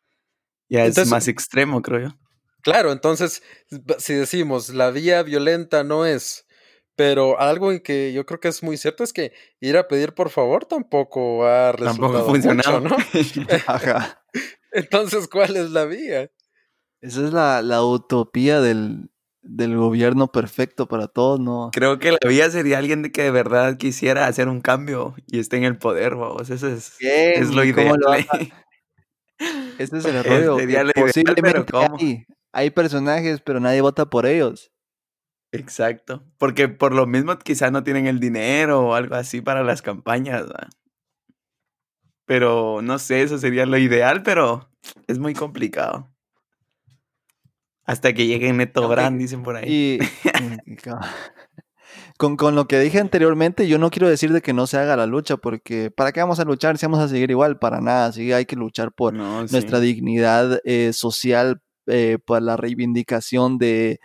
ya 0.70 0.80
Entonces- 0.86 1.04
es 1.04 1.10
más 1.10 1.28
extremo, 1.28 1.82
creo 1.82 2.08
yo. 2.08 2.16
Claro, 2.62 2.92
entonces, 2.92 3.42
si 3.98 4.14
decimos 4.14 4.70
la 4.70 4.90
vía 4.90 5.22
violenta 5.22 5.84
no 5.84 6.06
es, 6.06 6.43
Pero 6.96 7.40
algo 7.40 7.72
en 7.72 7.80
que 7.80 8.12
yo 8.12 8.24
creo 8.24 8.38
que 8.40 8.48
es 8.48 8.62
muy 8.62 8.76
cierto 8.76 9.02
es 9.02 9.12
que 9.12 9.32
ir 9.60 9.76
a 9.76 9.88
pedir 9.88 10.14
por 10.14 10.30
favor 10.30 10.64
tampoco 10.64 11.44
ha 11.46 11.72
resultado 11.72 12.12
Tampoco 12.12 12.18
ha 12.18 12.24
funcionado. 12.24 12.80
mucho, 12.80 12.96
¿no? 12.96 13.46
Ajá. 13.66 14.24
Entonces, 14.72 15.28
¿cuál 15.28 15.56
es 15.56 15.70
la 15.70 15.84
vía? 15.86 16.30
Esa 17.00 17.24
es 17.26 17.32
la, 17.32 17.62
la 17.62 17.84
utopía 17.84 18.60
del, 18.60 19.10
del 19.42 19.76
gobierno 19.76 20.28
perfecto 20.32 20.88
para 20.88 21.06
todos, 21.08 21.38
¿no? 21.40 21.70
Creo 21.72 21.98
que 21.98 22.12
la 22.12 22.18
vía 22.28 22.50
sería 22.50 22.78
alguien 22.78 23.02
de 23.02 23.12
que 23.12 23.22
de 23.24 23.30
verdad 23.30 23.76
quisiera 23.76 24.26
hacer 24.26 24.48
un 24.48 24.60
cambio 24.60 25.14
y 25.26 25.38
esté 25.38 25.56
en 25.58 25.64
el 25.64 25.76
poder, 25.78 26.14
vamos. 26.16 26.48
Eso 26.50 26.68
es, 26.68 26.94
es 27.00 27.50
lo 27.50 27.64
¿y 27.64 27.72
cómo 27.72 27.96
ideal. 27.96 28.26
lo. 28.28 28.34
Ese 29.78 29.98
es 29.98 30.04
el 30.04 30.24
rollo. 30.24 30.58
sería 30.58 30.84
que 30.84 31.00
lo 31.00 31.08
ideal, 31.08 31.34
pero 31.36 31.66
hay, 31.98 32.24
hay 32.52 32.70
personajes, 32.70 33.40
pero 33.40 33.60
nadie 33.60 33.80
vota 33.80 34.06
por 34.08 34.26
ellos. 34.26 34.70
Exacto. 35.54 36.22
Porque 36.38 36.68
por 36.68 36.94
lo 36.94 37.06
mismo 37.06 37.38
quizás 37.38 37.70
no 37.72 37.82
tienen 37.84 38.06
el 38.06 38.20
dinero 38.20 38.88
o 38.88 38.94
algo 38.94 39.14
así 39.14 39.40
para 39.40 39.62
las 39.62 39.82
campañas. 39.82 40.44
Pero 42.26 42.80
no 42.82 42.98
sé, 42.98 43.22
eso 43.22 43.38
sería 43.38 43.66
lo 43.66 43.76
ideal, 43.78 44.22
pero 44.22 44.68
es 45.06 45.18
muy 45.18 45.34
complicado. 45.34 46.10
Hasta 47.84 48.14
que 48.14 48.26
llegue 48.26 48.50
Neto 48.52 48.88
Brand, 48.88 49.18
dicen 49.20 49.42
por 49.42 49.56
ahí. 49.56 49.98
Y 49.98 49.98
ca- 50.82 51.00
con, 52.18 52.36
con 52.36 52.54
lo 52.54 52.66
que 52.66 52.80
dije 52.80 52.98
anteriormente, 52.98 53.68
yo 53.68 53.78
no 53.78 53.90
quiero 53.90 54.08
decir 54.08 54.32
de 54.32 54.40
que 54.40 54.54
no 54.54 54.66
se 54.66 54.78
haga 54.78 54.96
la 54.96 55.06
lucha, 55.06 55.36
porque 55.36 55.90
¿para 55.90 56.12
qué 56.12 56.20
vamos 56.20 56.40
a 56.40 56.44
luchar 56.44 56.78
si 56.78 56.86
vamos 56.86 57.00
a 57.00 57.08
seguir 57.08 57.30
igual? 57.30 57.58
Para 57.58 57.82
nada, 57.82 58.10
sí 58.12 58.32
hay 58.32 58.46
que 58.46 58.56
luchar 58.56 58.92
por 58.92 59.12
No, 59.12 59.46
sí. 59.46 59.52
nuestra 59.52 59.80
dignidad 59.80 60.60
eh, 60.64 60.94
social, 60.94 61.60
eh, 61.86 62.16
por 62.24 62.40
la 62.40 62.56
reivindicación 62.56 63.58
de, 63.58 64.00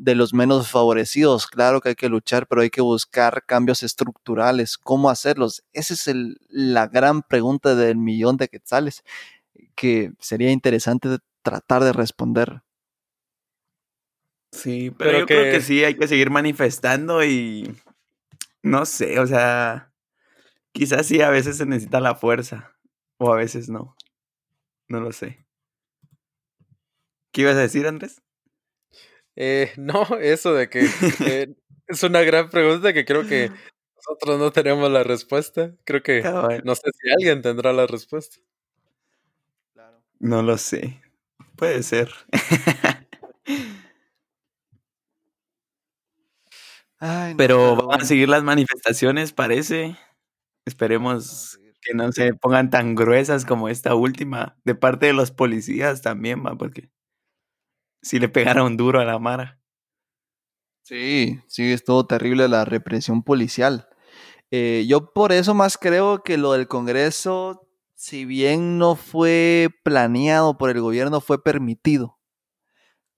de 0.00 0.14
los 0.14 0.32
menos 0.32 0.70
favorecidos. 0.70 1.46
Claro 1.46 1.80
que 1.80 1.90
hay 1.90 1.94
que 1.96 2.08
luchar, 2.08 2.46
pero 2.46 2.62
hay 2.62 2.70
que 2.70 2.80
buscar 2.80 3.44
cambios 3.44 3.82
estructurales. 3.82 4.78
¿Cómo 4.78 5.10
hacerlos? 5.10 5.64
Esa 5.72 5.94
es 5.94 6.06
el- 6.08 6.38
la 6.48 6.86
gran 6.86 7.22
pregunta 7.22 7.74
del 7.74 7.96
millón 7.96 8.36
de 8.36 8.48
quetzales, 8.48 9.02
que 9.74 10.12
sería 10.20 10.50
interesante 10.52 11.18
tratar 11.42 11.82
de 11.82 11.92
responder. 11.92 12.62
Sí, 14.52 14.90
pero, 14.90 15.10
Pero 15.10 15.18
yo 15.20 15.26
creo 15.26 15.44
que- 15.44 15.50
que 15.52 15.60
sí, 15.60 15.84
hay 15.84 15.94
que 15.96 16.08
seguir 16.08 16.30
manifestando 16.30 17.22
y 17.24 17.76
no 18.62 18.86
sé, 18.86 19.18
o 19.20 19.26
sea, 19.26 19.92
quizás 20.72 21.06
sí 21.06 21.20
a 21.20 21.30
veces 21.30 21.58
se 21.58 21.66
necesita 21.66 22.00
la 22.00 22.14
fuerza 22.14 22.74
o 23.18 23.32
a 23.32 23.36
veces 23.36 23.68
no. 23.68 23.94
No 24.88 25.00
lo 25.00 25.12
sé. 25.12 25.44
¿Qué 27.30 27.42
ibas 27.42 27.56
a 27.56 27.60
decir, 27.60 27.86
Andrés? 27.86 28.22
Eh, 29.40 29.72
no, 29.76 30.02
eso 30.20 30.52
de 30.52 30.68
que 30.68 30.84
eh, 31.20 31.54
es 31.86 32.02
una 32.02 32.22
gran 32.22 32.50
pregunta 32.50 32.92
que 32.92 33.04
creo 33.04 33.24
que 33.24 33.50
nosotros 33.96 34.38
no 34.40 34.50
tenemos 34.50 34.90
la 34.90 35.04
respuesta. 35.04 35.72
Creo 35.84 36.02
que 36.02 36.22
Cabal, 36.22 36.62
no 36.64 36.74
sé 36.74 36.90
si 37.00 37.08
alguien 37.10 37.40
tendrá 37.40 37.72
la 37.72 37.86
respuesta. 37.86 38.38
No 40.20 40.42
lo 40.42 40.58
sé. 40.58 41.00
Puede 41.56 41.82
ser. 41.82 42.10
Ay, 47.00 47.32
no, 47.32 47.36
Pero 47.36 47.76
van 47.76 47.86
bueno. 47.86 48.02
a 48.02 48.06
seguir 48.06 48.28
las 48.28 48.42
manifestaciones, 48.42 49.32
parece. 49.32 49.96
Esperemos 50.66 51.60
que 51.82 51.94
no 51.94 52.12
se 52.12 52.34
pongan 52.34 52.70
tan 52.70 52.94
gruesas 52.94 53.44
como 53.46 53.68
esta 53.68 53.94
última, 53.94 54.56
de 54.64 54.74
parte 54.74 55.06
de 55.06 55.12
los 55.14 55.30
policías 55.30 56.02
también, 56.02 56.44
va, 56.44 56.56
porque 56.56 56.90
sí 58.02 58.18
le 58.18 58.28
pegaron 58.28 58.76
duro 58.76 59.00
a 59.00 59.04
la 59.04 59.18
Mara. 59.18 59.58
Sí, 60.82 61.38
sí, 61.48 61.72
es 61.72 61.84
todo 61.84 62.06
terrible 62.06 62.48
la 62.48 62.64
represión 62.64 63.22
policial. 63.22 63.88
Eh, 64.50 64.86
yo 64.88 65.12
por 65.12 65.32
eso 65.32 65.52
más 65.54 65.76
creo 65.76 66.22
que 66.22 66.38
lo 66.38 66.52
del 66.52 66.66
Congreso, 66.66 67.68
si 67.94 68.24
bien 68.24 68.78
no 68.78 68.94
fue 68.94 69.68
planeado 69.84 70.56
por 70.56 70.70
el 70.70 70.80
gobierno, 70.80 71.20
fue 71.20 71.42
permitido. 71.42 72.18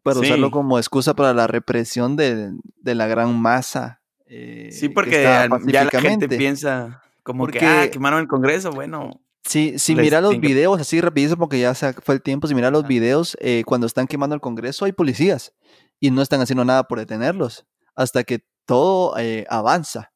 Para 0.02 0.18
usarlo 0.20 0.50
como 0.50 0.78
excusa 0.78 1.14
para 1.14 1.34
la 1.34 1.46
represión 1.46 2.16
de, 2.16 2.50
de 2.76 2.94
la 2.94 3.06
gran 3.06 3.38
masa. 3.40 4.02
eh, 4.26 4.70
Sí, 4.72 4.88
que 4.88 4.92
porque 4.92 5.72
ya 5.72 5.84
la 5.84 5.90
gente 6.00 6.26
piensa 6.26 7.02
como 7.22 7.46
que, 7.46 7.60
ah, 7.60 7.88
quemaron 7.92 8.20
el 8.20 8.26
Congreso, 8.26 8.70
bueno. 8.72 9.20
Si, 9.44 9.78
si 9.78 9.94
mira 9.94 10.20
los 10.20 10.38
videos, 10.38 10.80
así 10.80 11.00
rapidísimo, 11.00 11.38
porque 11.38 11.60
ya 11.60 11.74
se 11.74 11.92
fue 11.94 12.16
el 12.16 12.22
tiempo, 12.22 12.46
si 12.46 12.54
mira 12.54 12.70
los 12.70 12.86
videos, 12.86 13.36
eh, 13.40 13.62
cuando 13.66 13.86
están 13.86 14.06
quemando 14.06 14.34
el 14.34 14.40
Congreso 14.40 14.84
hay 14.84 14.92
policías 14.92 15.54
y 15.98 16.10
no 16.10 16.22
están 16.22 16.40
haciendo 16.40 16.64
nada 16.64 16.84
por 16.84 16.98
detenerlos 16.98 17.66
hasta 17.94 18.22
que 18.24 18.44
todo 18.66 19.18
eh, 19.18 19.46
avanza. 19.48 20.12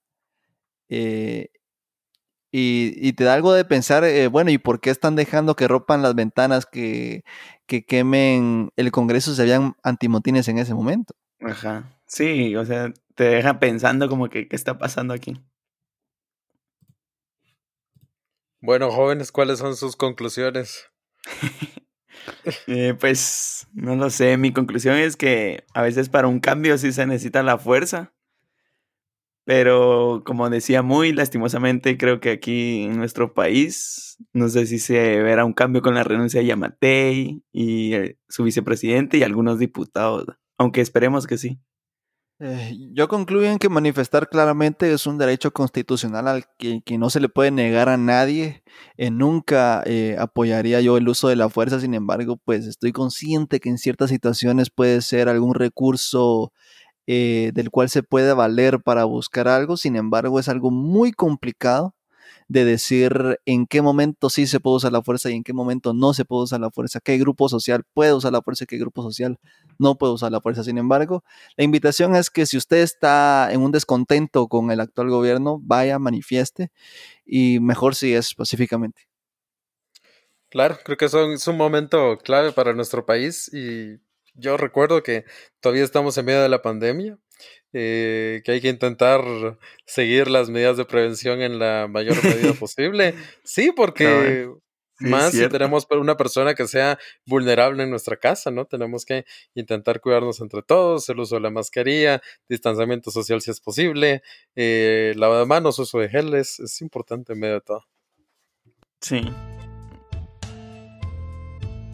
Eh, 0.89 1.49
y, 2.53 2.93
y 2.97 3.15
te 3.15 3.25
da 3.25 3.35
algo 3.35 3.53
de 3.53 3.65
pensar, 3.65 4.05
bueno, 4.31 4.51
¿y 4.51 4.59
por 4.59 4.81
qué 4.81 4.91
están 4.91 5.17
dejando 5.17 5.57
que 5.57 5.67
rompan 5.67 6.03
las 6.03 6.15
ventanas, 6.15 6.67
que, 6.67 7.25
que 7.67 7.85
quemen 7.85 8.71
el 8.77 8.93
Congreso 8.93 9.35
si 9.35 9.43
habían 9.43 9.75
antimotines 9.83 10.47
en 10.47 10.59
ese 10.59 10.73
momento? 10.75 11.15
Ajá. 11.41 11.91
Sí, 12.07 12.55
o 12.55 12.65
sea, 12.65 12.93
te 13.17 13.25
deja 13.25 13.59
pensando 13.59 14.09
como 14.09 14.29
que, 14.29 14.47
¿qué 14.47 14.55
está 14.55 14.79
pasando 14.79 15.15
aquí? 15.15 15.37
Bueno, 18.66 18.90
jóvenes, 18.90 19.31
¿cuáles 19.31 19.59
son 19.59 19.77
sus 19.77 19.94
conclusiones? 19.94 20.90
Eh, 22.66 22.94
pues, 22.98 23.66
no 23.74 23.96
lo 23.96 24.09
sé, 24.09 24.38
mi 24.38 24.53
conclusión 24.53 24.96
es 24.96 25.16
que 25.16 25.64
a 25.74 25.83
veces 25.83 26.09
para 26.09 26.29
un 26.29 26.40
cambio 26.40 26.79
sí 26.79 26.90
se 26.92 27.05
necesita 27.07 27.42
la 27.42 27.59
fuerza. 27.59 28.14
Pero 29.44 30.22
como 30.24 30.48
decía 30.48 30.81
muy 30.81 31.12
lastimosamente, 31.12 31.98
creo 31.98 32.20
que 32.20 32.31
aquí 32.31 32.85
en 32.85 32.96
nuestro 32.96 33.35
país, 33.35 34.16
no 34.33 34.48
sé 34.48 34.66
si 34.66 34.79
se 34.79 35.20
verá 35.20 35.44
un 35.44 35.53
cambio 35.53 35.83
con 35.83 35.94
la 35.94 36.05
renuncia 36.05 36.40
de 36.40 36.46
Yamatei 36.46 37.42
y 37.53 37.94
eh, 37.94 38.18
su 38.29 38.44
vicepresidente 38.44 39.18
y 39.18 39.22
algunos 39.22 39.59
diputados, 39.59 40.27
aunque 40.57 40.81
esperemos 40.81 41.27
que 41.27 41.37
sí. 41.37 41.61
Eh, 42.47 42.77
yo 42.93 43.09
concluyo 43.09 43.49
en 43.49 43.59
que 43.59 43.71
manifestar 43.71 44.29
claramente 44.29 44.93
es 44.93 45.07
un 45.07 45.17
derecho 45.17 45.55
constitucional 45.55 46.29
al 46.29 46.45
que, 46.59 46.83
no 46.99 47.09
se 47.09 47.19
le 47.19 47.31
puede 47.31 47.51
negar 47.51 47.89
a 47.89 47.97
nadie. 47.97 48.63
Eh, 48.99 49.11
nunca 49.11 49.83
eh, 49.87 50.17
apoyaría 50.19 50.83
yo 50.83 50.99
el 50.99 51.09
uso 51.09 51.29
de 51.29 51.37
la 51.37 51.49
fuerza, 51.49 51.81
sin 51.81 51.95
embargo, 51.95 52.37
pues 52.45 52.67
estoy 52.67 52.93
consciente 52.93 53.61
que 53.61 53.71
en 53.71 53.79
ciertas 53.79 54.11
situaciones 54.11 54.69
puede 54.69 55.01
ser 55.01 55.31
algún 55.31 55.55
recurso 55.55 56.53
del 57.07 57.71
cual 57.71 57.91
se 57.91 58.03
puede 58.03 58.33
valer 58.35 58.81
para 58.83 59.05
buscar 59.05 59.49
algo, 59.49 59.77
sin 59.77 59.97
embargo, 59.97 60.39
es 60.41 60.49
algo 60.49 60.71
muy 60.71 61.13
complicado 61.13 61.95
de 62.49 62.65
decir 62.65 63.39
en 63.47 63.67
qué 63.67 63.83
momento 63.83 64.31
sí 64.31 64.47
se 64.47 64.61
puede 64.61 64.77
usar 64.77 64.93
la 64.93 65.03
fuerza 65.03 65.31
y 65.31 65.35
en 65.35 65.45
qué 65.45 65.53
momento 65.53 65.95
no 65.95 66.15
se 66.15 66.25
puede 66.25 66.45
usar 66.45 66.61
la 66.61 66.71
fuerza, 66.71 67.01
qué 67.01 67.19
grupo 67.19 67.49
social 67.49 67.85
puede 67.95 68.13
usar 68.13 68.33
la 68.33 68.43
fuerza 68.43 68.65
y 68.65 68.67
qué 68.67 68.79
grupo 68.79 69.03
social 69.03 69.39
no 69.79 69.97
puede 69.97 70.13
usar 70.13 70.33
la 70.33 70.41
fuerza. 70.41 70.65
Sin 70.65 70.79
embargo, 70.79 71.25
la 71.57 71.65
invitación 71.65 72.15
es 72.17 72.31
que 72.31 72.47
si 72.47 72.57
usted 72.57 72.79
está 72.79 73.49
en 73.53 73.63
un 73.63 73.73
descontento 73.73 74.49
con 74.49 74.71
el 74.71 74.81
actual 74.81 75.11
gobierno, 75.11 75.61
vaya, 75.63 75.99
manifieste 75.99 76.71
y 77.25 77.61
mejor 77.61 77.95
si 77.95 78.15
es 78.15 78.35
pacíficamente. 78.35 79.09
Claro, 80.51 80.79
creo 80.85 80.97
que 80.97 81.07
es 81.07 81.49
un 81.49 81.57
momento 81.57 82.19
clave 82.19 82.53
para 82.53 82.75
nuestro 82.75 83.05
país 83.05 83.53
y 83.53 83.99
yo 84.35 84.57
recuerdo 84.57 85.03
que 85.03 85.25
todavía 85.61 85.85
estamos 85.85 86.17
en 86.19 86.27
medio 86.27 86.43
de 86.43 86.49
la 86.49 86.63
pandemia, 86.63 87.19
eh, 87.75 88.41
que 88.45 88.53
hay 88.53 88.61
que 88.61 88.69
intentar 88.69 89.23
seguir 89.85 90.29
las 90.29 90.49
medidas 90.49 90.79
de 90.79 90.87
prevención 90.87 91.43
en 91.43 91.59
la 91.59 91.89
mayor 91.91 92.17
medida 92.25 92.53
posible. 92.59 93.15
Sí, 93.45 93.73
porque 93.77 94.49
Sí, 94.97 95.07
es 95.07 95.11
más 95.11 95.33
si 95.33 95.49
tenemos 95.49 95.89
una 95.91 96.17
persona 96.17 96.55
que 96.55 96.69
sea 96.69 96.99
vulnerable 97.27 97.83
en 97.83 97.91
nuestra 97.91 98.17
casa, 98.17 98.53
¿no? 98.53 98.65
Tenemos 98.65 99.05
que 99.05 99.25
intentar 99.55 100.01
cuidarnos 100.01 100.41
entre 100.41 100.63
todos, 100.63 101.09
el 101.09 101.19
uso 101.19 101.35
de 101.35 101.41
la 101.41 101.51
mascarilla, 101.51 102.23
distanciamiento 102.49 103.11
social 103.11 103.41
si 103.41 103.51
es 103.51 103.61
posible, 103.61 104.23
eh, 104.55 105.13
lavado 105.17 105.41
de 105.41 105.47
manos, 105.47 105.81
uso 105.81 105.99
de 105.99 106.09
geles, 106.09 106.61
es 106.61 106.81
importante 106.81 107.33
en 107.33 107.41
medio 107.41 107.55
de 107.55 107.61
todo. 107.63 107.85
Sí. 109.01 109.23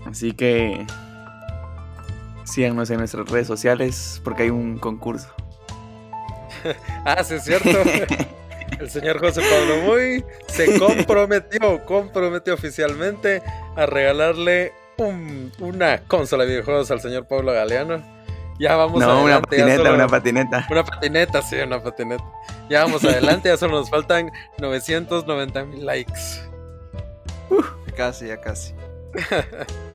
Así 0.05 0.33
que 0.33 0.87
síganos 2.45 2.91
en 2.91 2.99
nuestras 2.99 3.31
redes 3.31 3.47
sociales 3.47 4.21
porque 4.23 4.43
hay 4.43 4.51
un 4.51 4.79
concurso. 4.79 5.35
Ah, 7.05 7.23
sí, 7.25 7.35
es 7.35 7.45
cierto. 7.45 7.69
El 8.79 8.89
señor 8.91 9.19
José 9.19 9.41
Pablo 9.43 9.83
Muy 9.83 10.25
se 10.47 10.79
comprometió, 10.79 11.85
comprometió 11.85 12.55
oficialmente 12.55 13.43
a 13.77 13.87
regalarle 13.87 14.73
un- 14.97 15.53
una 15.59 16.01
consola 16.07 16.45
de 16.45 16.51
videojuegos 16.51 16.91
al 16.91 17.01
señor 17.01 17.27
Pablo 17.27 17.53
Galeano. 17.53 18.03
Ya 18.59 18.77
vamos 18.77 19.01
no, 19.01 19.07
una 19.25 19.37
adelante. 19.37 19.57
ya 19.57 19.63
patineta, 19.65 19.77
solo- 19.83 19.95
una 19.95 20.07
patineta. 20.09 20.67
una 20.71 20.85
patineta, 20.85 21.43
sí, 21.43 21.57
una 21.57 21.83
patineta. 21.83 22.25
Ya 22.69 22.85
vamos 22.85 23.05
adelante, 23.05 23.49
ya 23.49 23.57
solo 23.57 23.79
nos 23.79 23.91
faltan 23.91 24.31
990 24.59 25.65
mil 25.65 25.85
likes. 25.87 26.21
Casi, 27.97 28.29
ya 28.29 28.41
casi. 28.41 28.75